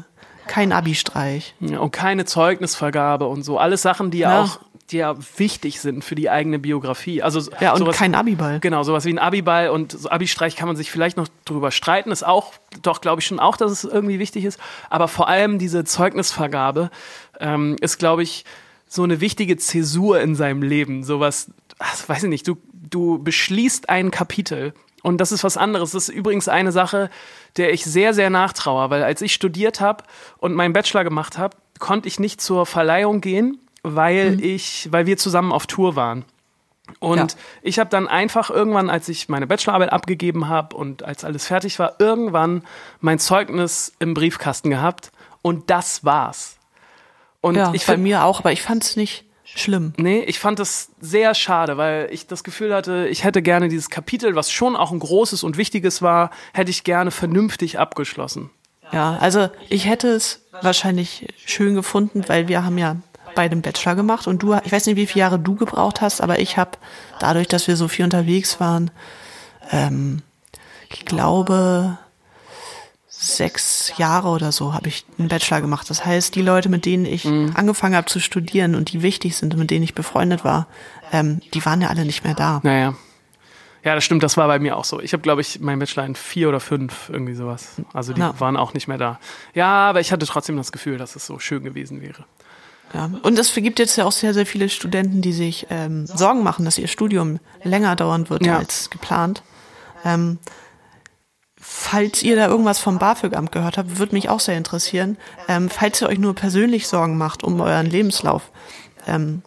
kein 0.47 0.71
Abi-Streich. 0.71 1.53
und 1.59 1.91
keine 1.91 2.25
Zeugnisvergabe 2.25 3.27
und 3.27 3.43
so. 3.43 3.57
Alles 3.59 3.81
Sachen, 3.83 4.09
die 4.11 4.19
ja 4.19 4.31
Ja. 4.31 4.41
auch 4.43 4.59
die 4.93 4.97
ja 4.97 5.15
wichtig 5.37 5.81
sind 5.81 6.03
für 6.03 6.15
die 6.15 6.29
eigene 6.29 6.59
Biografie. 6.59 7.21
Also 7.21 7.51
Ja, 7.59 7.73
und 7.73 7.79
sowas, 7.79 7.97
kein 7.97 8.15
Abiball. 8.15 8.59
Genau, 8.59 8.83
sowas 8.83 9.05
wie 9.05 9.13
ein 9.13 9.19
Abiball 9.19 9.69
und 9.69 9.91
so 9.91 10.09
Abi-Streich 10.09 10.55
kann 10.55 10.67
man 10.67 10.75
sich 10.75 10.91
vielleicht 10.91 11.17
noch 11.17 11.27
drüber 11.45 11.71
streiten. 11.71 12.11
Ist 12.11 12.25
auch, 12.25 12.53
doch, 12.81 13.01
glaube 13.01 13.21
ich 13.21 13.27
schon 13.27 13.39
auch, 13.39 13.57
dass 13.57 13.71
es 13.71 13.83
irgendwie 13.83 14.19
wichtig 14.19 14.45
ist. 14.45 14.59
Aber 14.89 15.07
vor 15.07 15.27
allem 15.27 15.59
diese 15.59 15.83
Zeugnisvergabe 15.83 16.91
ähm, 17.39 17.75
ist, 17.81 17.97
glaube 17.97 18.23
ich, 18.23 18.45
so 18.87 19.03
eine 19.03 19.19
wichtige 19.21 19.57
Zäsur 19.57 20.21
in 20.21 20.35
seinem 20.35 20.61
Leben. 20.61 21.03
Sowas, 21.03 21.51
ach, 21.79 22.07
weiß 22.07 22.23
ich 22.23 22.29
nicht, 22.29 22.47
du, 22.47 22.57
du 22.71 23.21
beschließt 23.21 23.89
ein 23.89 24.11
Kapitel. 24.11 24.73
Und 25.01 25.17
das 25.19 25.31
ist 25.31 25.43
was 25.43 25.57
anderes. 25.57 25.91
Das 25.91 26.07
ist 26.09 26.15
übrigens 26.15 26.47
eine 26.47 26.71
Sache, 26.71 27.09
der 27.57 27.73
ich 27.73 27.83
sehr, 27.83 28.13
sehr 28.13 28.29
nachtraue, 28.29 28.89
weil 28.89 29.03
als 29.03 29.21
ich 29.21 29.33
studiert 29.33 29.81
habe 29.81 30.03
und 30.37 30.53
meinen 30.53 30.73
Bachelor 30.73 31.03
gemacht 31.03 31.37
habe, 31.37 31.57
konnte 31.79 32.07
ich 32.07 32.19
nicht 32.19 32.39
zur 32.39 32.65
Verleihung 32.65 33.19
gehen, 33.19 33.59
weil 33.83 34.43
ich, 34.43 34.87
weil 34.91 35.05
wir 35.05 35.17
zusammen 35.17 35.51
auf 35.51 35.67
Tour 35.67 35.95
waren. 35.95 36.25
Und 36.99 37.17
Ja. 37.17 37.27
ich 37.61 37.79
habe 37.79 37.89
dann 37.89 38.07
einfach 38.07 38.49
irgendwann, 38.49 38.89
als 38.89 39.07
ich 39.09 39.29
meine 39.29 39.47
Bachelorarbeit 39.47 39.91
abgegeben 39.93 40.47
habe 40.47 40.75
und 40.75 41.03
als 41.03 41.23
alles 41.23 41.47
fertig 41.47 41.79
war, 41.79 41.95
irgendwann 41.99 42.63
mein 42.99 43.19
Zeugnis 43.19 43.93
im 43.99 44.13
Briefkasten 44.13 44.69
gehabt 44.69 45.11
und 45.41 45.69
das 45.69 46.03
war's. 46.03 46.57
Und 47.41 47.55
Ja, 47.55 47.73
ich 47.73 47.85
bei 47.85 47.97
mir 47.97 48.23
auch, 48.23 48.39
aber 48.39 48.51
ich 48.51 48.61
fand 48.61 48.83
es 48.83 48.95
nicht 48.95 49.25
schlimm. 49.45 49.93
Nee, 49.97 50.21
ich 50.23 50.39
fand 50.39 50.59
das 50.59 50.89
sehr 50.99 51.35
schade, 51.35 51.77
weil 51.77 52.09
ich 52.11 52.27
das 52.27 52.43
Gefühl 52.43 52.73
hatte, 52.73 53.07
ich 53.09 53.23
hätte 53.23 53.41
gerne 53.41 53.67
dieses 53.69 53.89
Kapitel, 53.89 54.35
was 54.35 54.51
schon 54.51 54.75
auch 54.75 54.91
ein 54.91 54.99
großes 54.99 55.43
und 55.43 55.57
wichtiges 55.57 56.01
war, 56.01 56.31
hätte 56.53 56.71
ich 56.71 56.83
gerne 56.83 57.11
vernünftig 57.11 57.79
abgeschlossen. 57.79 58.49
Ja, 58.91 59.17
also 59.19 59.49
ich 59.69 59.85
hätte 59.87 60.09
es 60.09 60.45
wahrscheinlich 60.61 61.27
schön 61.45 61.75
gefunden, 61.75 62.23
weil 62.27 62.47
wir 62.47 62.63
haben 62.63 62.77
ja 62.77 62.97
beide 63.35 63.53
einen 63.53 63.61
Bachelor 63.61 63.95
gemacht 63.95 64.27
und 64.27 64.43
du, 64.43 64.53
ich 64.63 64.71
weiß 64.71 64.85
nicht, 64.85 64.95
wie 64.95 65.07
viele 65.07 65.21
Jahre 65.21 65.39
du 65.39 65.55
gebraucht 65.55 66.01
hast, 66.01 66.21
aber 66.21 66.39
ich 66.39 66.57
habe 66.57 66.71
dadurch, 67.19 67.47
dass 67.47 67.67
wir 67.67 67.75
so 67.75 67.87
viel 67.87 68.05
unterwegs 68.05 68.59
waren, 68.59 68.91
ähm, 69.71 70.21
ich 70.89 71.05
glaube 71.05 71.97
sechs 73.07 73.93
Jahre 73.97 74.27
oder 74.29 74.51
so 74.51 74.73
habe 74.73 74.89
ich 74.89 75.05
einen 75.17 75.29
Bachelor 75.29 75.61
gemacht. 75.61 75.89
Das 75.89 76.05
heißt, 76.05 76.35
die 76.35 76.41
Leute, 76.41 76.67
mit 76.69 76.85
denen 76.85 77.05
ich 77.05 77.25
angefangen 77.25 77.95
habe 77.95 78.07
zu 78.07 78.19
studieren 78.19 78.75
und 78.75 78.91
die 78.91 79.01
wichtig 79.01 79.37
sind 79.37 79.53
und 79.53 79.59
mit 79.59 79.71
denen 79.71 79.83
ich 79.83 79.95
befreundet 79.95 80.43
war, 80.43 80.67
ähm, 81.11 81.39
die 81.53 81.63
waren 81.65 81.81
ja 81.81 81.87
alle 81.89 82.05
nicht 82.05 82.23
mehr 82.25 82.33
da. 82.33 82.59
Naja. 82.63 82.95
Ja, 83.85 83.95
das 83.95 84.03
stimmt, 84.05 84.23
das 84.23 84.37
war 84.37 84.47
bei 84.47 84.59
mir 84.59 84.77
auch 84.77 84.85
so. 84.85 85.01
Ich 85.01 85.11
habe, 85.13 85.21
glaube 85.21 85.41
ich, 85.41 85.59
meinen 85.59 85.79
Bachelor 85.79 86.05
in 86.05 86.15
vier 86.15 86.47
oder 86.49 86.59
fünf, 86.61 87.09
irgendwie 87.09 87.33
sowas. 87.33 87.75
Also 87.93 88.13
die 88.13 88.21
Ja. 88.21 88.37
waren 88.39 88.55
auch 88.55 88.73
nicht 88.73 88.87
mehr 88.87 88.97
da. 88.97 89.19
Ja, 89.53 89.89
aber 89.89 89.99
ich 89.99 90.11
hatte 90.13 90.25
trotzdem 90.25 90.55
das 90.57 90.71
Gefühl, 90.71 90.97
dass 90.97 91.15
es 91.17 91.25
so 91.25 91.37
schön 91.39 91.63
gewesen 91.63 92.01
wäre. 92.01 92.25
Ja. 92.93 93.09
Und 93.23 93.39
es 93.39 93.53
gibt 93.53 93.79
jetzt 93.79 93.95
ja 93.95 94.05
auch 94.05 94.11
sehr, 94.11 94.33
sehr 94.33 94.45
viele 94.45 94.69
Studenten, 94.69 95.21
die 95.21 95.33
sich 95.33 95.67
ähm, 95.69 96.05
Sorgen 96.05 96.43
machen, 96.43 96.63
dass 96.65 96.77
ihr 96.77 96.87
Studium 96.87 97.39
länger 97.63 97.95
dauern 97.95 98.29
wird 98.29 98.45
Ja. 98.45 98.57
als 98.57 98.89
geplant. 98.89 99.41
Ähm, 100.05 100.37
falls 101.59 102.21
ihr 102.23 102.35
da 102.35 102.47
irgendwas 102.47 102.79
vom 102.79 102.99
BAföG-Amt 102.99 103.51
gehört 103.51 103.77
habt, 103.77 103.97
würde 103.97 104.13
mich 104.13 104.29
auch 104.29 104.39
sehr 104.39 104.57
interessieren. 104.57 105.17
Ähm, 105.47 105.69
falls 105.69 106.01
ihr 106.01 106.09
euch 106.09 106.19
nur 106.19 106.35
persönlich 106.35 106.87
Sorgen 106.87 107.17
macht 107.17 107.43
um 107.43 107.59
euren 107.61 107.87
Lebenslauf. 107.87 108.51
Ähm, 109.07 109.41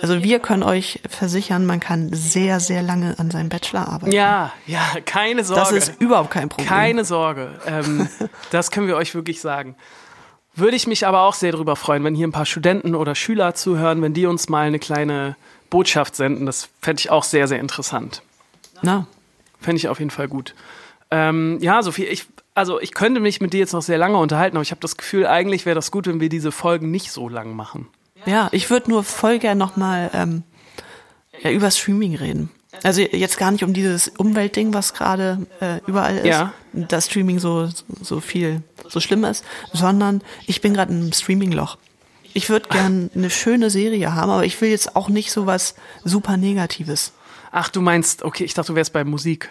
also 0.00 0.22
wir 0.22 0.38
können 0.38 0.62
euch 0.62 1.00
versichern, 1.08 1.66
man 1.66 1.80
kann 1.80 2.10
sehr, 2.12 2.60
sehr 2.60 2.82
lange 2.82 3.18
an 3.18 3.30
seinem 3.32 3.48
Bachelor 3.48 3.88
arbeiten. 3.88 4.12
Ja, 4.12 4.52
ja, 4.66 4.80
keine 5.04 5.42
Sorge. 5.44 5.60
das 5.60 5.72
ist 5.72 6.00
überhaupt 6.00 6.30
kein 6.30 6.48
Problem. 6.48 6.68
Keine 6.68 7.04
Sorge. 7.04 7.50
Ähm, 7.66 8.08
das 8.50 8.70
können 8.70 8.86
wir 8.86 8.96
euch 8.96 9.14
wirklich 9.14 9.40
sagen. 9.40 9.74
Würde 10.58 10.76
ich 10.76 10.86
mich 10.86 11.06
aber 11.06 11.22
auch 11.22 11.34
sehr 11.34 11.52
darüber 11.52 11.76
freuen, 11.76 12.02
wenn 12.04 12.14
hier 12.14 12.26
ein 12.26 12.32
paar 12.32 12.46
Studenten 12.46 12.94
oder 12.94 13.14
Schüler 13.14 13.54
zuhören, 13.54 14.02
wenn 14.02 14.14
die 14.14 14.26
uns 14.26 14.48
mal 14.48 14.66
eine 14.66 14.78
kleine 14.78 15.36
Botschaft 15.70 16.16
senden. 16.16 16.46
Das 16.46 16.68
fände 16.80 17.00
ich 17.00 17.10
auch 17.10 17.22
sehr, 17.22 17.46
sehr 17.46 17.60
interessant. 17.60 18.22
Na, 18.82 19.06
Fände 19.60 19.78
ich 19.78 19.88
auf 19.88 19.98
jeden 19.98 20.10
Fall 20.10 20.28
gut. 20.28 20.54
Ähm, 21.10 21.58
ja, 21.60 21.82
Sophie, 21.82 22.04
ich, 22.04 22.26
also 22.54 22.80
ich 22.80 22.92
könnte 22.92 23.20
mich 23.20 23.40
mit 23.40 23.52
dir 23.52 23.60
jetzt 23.60 23.72
noch 23.72 23.82
sehr 23.82 23.98
lange 23.98 24.18
unterhalten, 24.18 24.56
aber 24.56 24.62
ich 24.62 24.70
habe 24.70 24.80
das 24.80 24.96
Gefühl, 24.96 25.26
eigentlich 25.26 25.66
wäre 25.66 25.74
das 25.74 25.90
gut, 25.90 26.06
wenn 26.06 26.20
wir 26.20 26.28
diese 26.28 26.52
Folgen 26.52 26.90
nicht 26.90 27.10
so 27.10 27.28
lang 27.28 27.54
machen. 27.54 27.88
Ja, 28.26 28.48
ich 28.52 28.68
würde 28.70 28.90
nur 28.90 29.04
voll 29.04 29.38
gern 29.38 29.58
nochmal 29.58 30.10
ähm, 30.12 30.42
ja, 31.40 31.50
über 31.50 31.70
Streaming 31.70 32.16
reden. 32.16 32.50
Also 32.82 33.00
jetzt 33.00 33.38
gar 33.38 33.50
nicht 33.50 33.64
um 33.64 33.72
dieses 33.72 34.08
Umweltding, 34.08 34.74
was 34.74 34.92
gerade 34.94 35.46
äh, 35.60 35.78
überall 35.86 36.18
ist, 36.18 36.26
Ja. 36.26 36.52
dass 36.72 37.06
Streaming 37.06 37.38
so, 37.38 37.68
so 38.02 38.20
viel, 38.20 38.62
so 38.88 39.00
schlimm 39.00 39.24
ist, 39.24 39.44
sondern 39.72 40.22
ich 40.46 40.60
bin 40.60 40.74
gerade 40.74 40.92
im 40.92 41.12
Streaming-Loch. 41.12 41.78
Ich 42.34 42.50
würde 42.50 42.68
gern 42.68 43.10
eine 43.14 43.30
schöne 43.30 43.70
Serie 43.70 44.14
haben, 44.14 44.30
aber 44.30 44.44
ich 44.44 44.60
will 44.60 44.68
jetzt 44.70 44.94
auch 44.96 45.08
nicht 45.08 45.32
so 45.32 45.46
was 45.46 45.74
super 46.04 46.36
Negatives. 46.36 47.12
Ach, 47.50 47.70
du 47.70 47.80
meinst, 47.80 48.22
okay, 48.22 48.44
ich 48.44 48.52
dachte, 48.54 48.72
du 48.72 48.76
wärst 48.76 48.92
bei 48.92 49.02
Musik. 49.02 49.48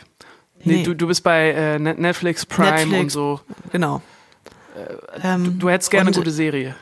Nee, 0.63 0.77
Nee. 0.77 0.83
Du, 0.83 0.93
du 0.95 1.07
bist 1.07 1.23
bei 1.23 1.49
äh, 1.51 1.79
Net- 1.79 1.97
Netflix, 1.99 2.45
Prime 2.45 2.71
Netflix. 2.71 2.99
und 3.01 3.09
so. 3.09 3.41
Genau. 3.71 4.01
Ähm, 5.23 5.57
Du 5.59 5.69
hättest 5.69 5.89
gerne 5.91 6.09
und- 6.09 6.15
eine 6.15 6.23
gute 6.23 6.31
Serie. 6.35 6.75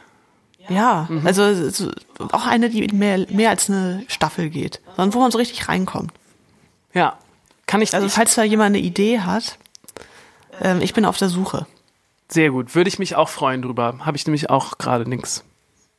Ja, 0.68 1.08
also 1.24 1.70
so, 1.70 1.92
auch 2.32 2.48
eine, 2.48 2.70
die 2.72 2.88
mehr, 2.88 3.26
mehr 3.30 3.52
als 3.52 3.70
eine 3.70 4.04
Staffel 4.08 4.50
geht, 4.50 4.82
sondern 4.96 5.14
wo 5.14 5.20
man 5.20 5.30
so 5.32 5.38
richtig 5.38 5.68
reinkommt. 5.70 6.12
Ja. 6.96 7.20
Kann 7.68 7.82
ich, 7.82 7.94
Also 7.94 8.10
falls 8.10 8.34
da 8.34 8.44
jemand 8.44 8.76
eine 8.76 8.80
Idee 8.80 9.20
hat, 9.20 9.60
ähm, 10.62 10.82
ich 10.82 10.94
bin 10.94 11.06
auf 11.06 11.18
der 11.18 11.30
Suche. 11.30 11.68
Sehr 12.30 12.50
gut. 12.50 12.74
Würde 12.74 12.88
ich 12.88 12.98
mich 12.98 13.16
auch 13.16 13.30
freuen 13.30 13.62
drüber. 13.62 14.00
Habe 14.00 14.18
ich 14.18 14.26
nämlich 14.26 14.50
auch 14.50 14.80
gerade 14.80 15.08
nix. 15.08 15.44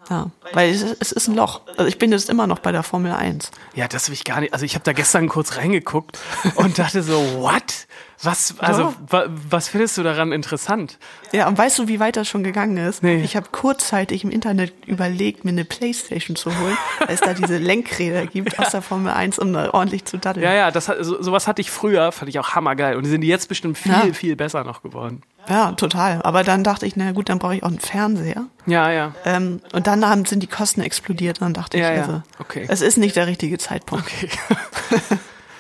Ja, 0.09 0.31
weil 0.53 0.71
es, 0.71 0.83
es 0.83 1.12
ist 1.12 1.29
ein 1.29 1.35
Loch. 1.35 1.62
Also 1.77 1.87
ich 1.87 1.99
bin 1.99 2.12
jetzt 2.12 2.31
immer 2.31 2.47
noch 2.47 2.61
bei 2.61 2.71
der 2.73 2.83
Formel 2.83 3.12
1. 3.12 3.51
Ja, 3.75 3.88
das 3.88 4.05
habe 4.05 4.14
ich 4.14 4.25
gar 4.25 4.40
nicht. 4.40 4.53
Also 4.53 4.64
ich 4.64 4.75
habe 4.75 4.85
da 4.85 4.92
gestern 4.92 5.29
kurz 5.29 5.57
reingeguckt 5.57 6.19
und 6.57 6.79
dachte 6.79 7.03
so, 7.03 7.14
what? 7.40 7.87
Was, 8.23 8.55
also, 8.61 8.95
wa, 9.11 9.27
was 9.51 9.69
findest 9.69 9.99
du 9.99 10.03
daran 10.03 10.33
interessant? 10.33 10.99
Ja, 11.33 11.49
und 11.49 11.59
weißt 11.59 11.79
du, 11.79 11.87
wie 11.88 12.01
weit 12.01 12.16
das 12.16 12.27
schon 12.27 12.42
gegangen 12.45 12.79
ist? 12.79 13.03
Nee. 13.03 13.16
Ich 13.23 13.37
habe 13.37 13.49
kurzzeitig 13.53 14.25
im 14.25 14.31
Internet 14.31 14.73
überlegt, 14.87 15.45
mir 15.45 15.51
eine 15.51 15.66
Playstation 15.66 16.35
zu 16.35 16.51
holen, 16.59 16.79
weil 17.01 17.14
es 17.14 17.21
da 17.21 17.35
diese 17.35 17.59
Lenkräder 17.59 18.25
gibt 18.27 18.59
aus 18.59 18.71
der 18.71 18.81
Formel 18.81 19.12
1, 19.12 19.38
um 19.38 19.53
da 19.53 19.75
ordentlich 19.75 20.07
zu 20.07 20.16
daddeln. 20.16 20.45
Ja, 20.45 20.55
ja, 20.55 20.71
das 20.71 20.87
so, 20.87 21.23
sowas 21.23 21.47
hatte 21.47 21.61
ich 21.61 21.71
früher, 21.71 22.11
fand 22.11 22.31
ich 22.31 22.38
auch 22.38 22.55
hammergeil. 22.55 22.97
Und 22.97 23.03
die 23.05 23.11
sind 23.11 23.23
jetzt 23.23 23.49
bestimmt 23.51 23.77
viel, 23.77 23.92
Ja. 23.92 24.12
viel 24.14 24.35
besser 24.35 24.64
noch 24.64 24.83
geworden. 24.83 25.23
Ja, 25.48 25.72
total. 25.72 26.22
Aber 26.22 26.42
dann 26.44 26.64
dachte 26.64 26.87
ich, 26.87 26.96
na 26.96 27.12
gut, 27.12 27.28
dann 27.28 27.38
brauche 27.38 27.54
ich 27.56 27.62
auch 27.62 27.68
einen 27.68 27.78
Fernseher. 27.80 28.46
Ja, 28.66 28.90
ja. 28.90 29.14
Ähm, 29.24 29.61
und 29.72 29.87
dann 29.87 30.04
haben, 30.09 30.24
sind 30.24 30.42
die 30.42 30.46
Kosten 30.48 30.80
explodiert. 30.80 31.40
Dann 31.40 31.52
dachte 31.54 31.78
Ja, 31.78 31.90
ich, 31.90 31.96
ja. 31.98 32.02
also, 32.02 32.22
Okay. 32.40 32.66
es 32.68 32.80
ist 32.80 32.98
nicht 32.98 33.14
der 33.16 33.26
richtige 33.26 33.59
Zeitpunkt. 33.59 34.11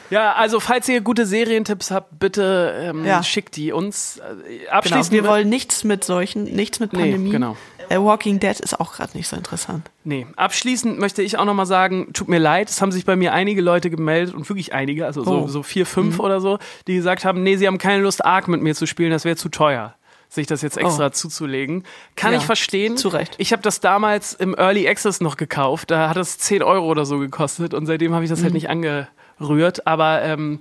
Ja, 0.08 0.34
also 0.34 0.60
falls 0.60 0.88
ihr 0.88 1.00
gute 1.00 1.26
Serientipps 1.26 1.90
habt, 1.90 2.20
bitte 2.20 2.76
ähm, 2.80 3.04
Ja. 3.04 3.24
schickt 3.24 3.56
die 3.56 3.72
uns. 3.72 4.18
Äh, 4.18 4.58
Genau, 4.60 4.70
Abschließend 4.70 5.10
wir 5.10 5.24
wollen 5.24 5.48
nichts 5.48 5.82
mit 5.82 6.04
solchen, 6.04 6.44
nichts 6.44 6.78
mit 6.78 6.92
Nee, 6.92 7.00
Pandemie. 7.00 7.30
genau. 7.30 7.56
Äh, 7.88 7.98
Walking 8.00 8.38
Dead 8.40 8.58
ist 8.60 8.78
auch 8.80 8.92
gerade 8.94 9.16
nicht 9.16 9.28
so 9.28 9.36
interessant. 9.36 9.90
Nee, 10.04 10.26
abschließend 10.36 10.98
möchte 10.98 11.22
ich 11.22 11.38
auch 11.38 11.44
nochmal 11.44 11.66
sagen, 11.66 12.12
tut 12.12 12.28
mir 12.28 12.38
leid, 12.38 12.68
es 12.68 12.80
haben 12.82 12.92
sich 12.92 13.04
bei 13.04 13.16
mir 13.16 13.32
einige 13.32 13.60
Leute 13.60 13.90
gemeldet 13.90 14.34
und 14.34 14.48
wirklich 14.48 14.72
einige, 14.74 15.06
also 15.06 15.24
so, 15.24 15.42
Oh. 15.44 15.48
so 15.48 15.62
vier, 15.62 15.86
fünf 15.86 16.18
oder 16.20 16.40
so, 16.40 16.58
die 16.86 16.94
gesagt 16.94 17.24
haben, 17.24 17.42
nee, 17.42 17.56
sie 17.56 17.66
haben 17.66 17.78
keine 17.78 18.02
Lust, 18.02 18.24
Ark 18.24 18.48
mit 18.48 18.62
mir 18.62 18.74
zu 18.74 18.86
spielen, 18.86 19.10
das 19.10 19.24
wäre 19.24 19.36
zu 19.36 19.48
teuer, 19.48 19.94
sich 20.28 20.46
das 20.46 20.62
jetzt 20.62 20.76
extra 20.76 21.06
Oh. 21.06 21.10
zuzulegen. 21.10 21.84
Kann 22.16 22.32
Ja, 22.32 22.38
ich 22.38 22.44
verstehen. 22.44 22.96
zu 22.96 23.08
Recht. 23.08 23.34
Ich 23.38 23.52
habe 23.52 23.62
das 23.62 23.80
damals 23.80 24.32
im 24.34 24.54
Early 24.56 24.88
Access 24.88 25.20
noch 25.20 25.36
gekauft, 25.36 25.90
da 25.90 26.08
hat 26.08 26.16
es 26.16 26.38
10 26.38 26.62
Euro 26.62 26.86
oder 26.86 27.04
so 27.06 27.18
gekostet 27.18 27.74
und 27.74 27.86
seitdem 27.86 28.14
habe 28.14 28.24
ich 28.24 28.30
das 28.30 28.40
halt 28.42 28.50
Mhm. 28.52 28.56
nicht 28.56 28.68
angerührt, 28.70 29.86
aber 29.86 30.22
ähm, 30.22 30.60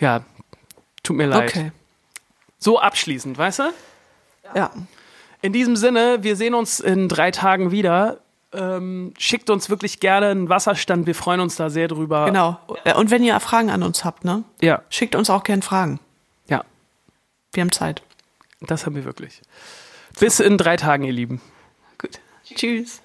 ja, 0.00 0.24
tut 1.02 1.16
mir 1.16 1.26
leid. 1.26 1.50
Okay. 1.50 1.72
So 2.58 2.78
abschließend, 2.80 3.36
weißt 3.36 3.58
du? 3.60 3.62
Ja. 4.54 4.70
In 5.44 5.52
diesem 5.52 5.76
Sinne, 5.76 6.22
wir 6.22 6.36
sehen 6.36 6.54
uns 6.54 6.80
in 6.80 7.06
drei 7.06 7.30
Tagen 7.30 7.70
wieder. 7.70 8.16
Ähm, 8.54 9.12
schickt 9.18 9.50
uns 9.50 9.68
wirklich 9.68 10.00
gerne 10.00 10.28
einen 10.28 10.48
Wasserstand. 10.48 11.06
Wir 11.06 11.14
freuen 11.14 11.40
uns 11.40 11.56
da 11.56 11.68
sehr 11.68 11.86
drüber. 11.86 12.24
Genau. 12.24 12.58
Äh, 12.84 12.94
Und 12.94 13.10
wenn 13.10 13.22
ihr 13.22 13.38
Fragen 13.40 13.68
an 13.68 13.82
uns 13.82 14.06
habt, 14.06 14.24
ne, 14.24 14.42
Ja, 14.62 14.80
schickt 14.88 15.14
uns 15.14 15.28
auch 15.28 15.44
gern 15.44 15.60
Fragen. 15.60 16.00
ja, 16.48 16.64
Wir 17.52 17.60
haben 17.60 17.72
Zeit. 17.72 18.00
das 18.62 18.86
haben 18.86 18.94
wir 18.96 19.04
wirklich. 19.04 19.42
Bis 20.18 20.40
in 20.40 20.56
drei 20.56 20.78
Tagen, 20.78 21.04
ihr 21.04 21.12
Lieben. 21.12 21.42
Gut. 21.98 22.20
Tschüss. 22.46 23.02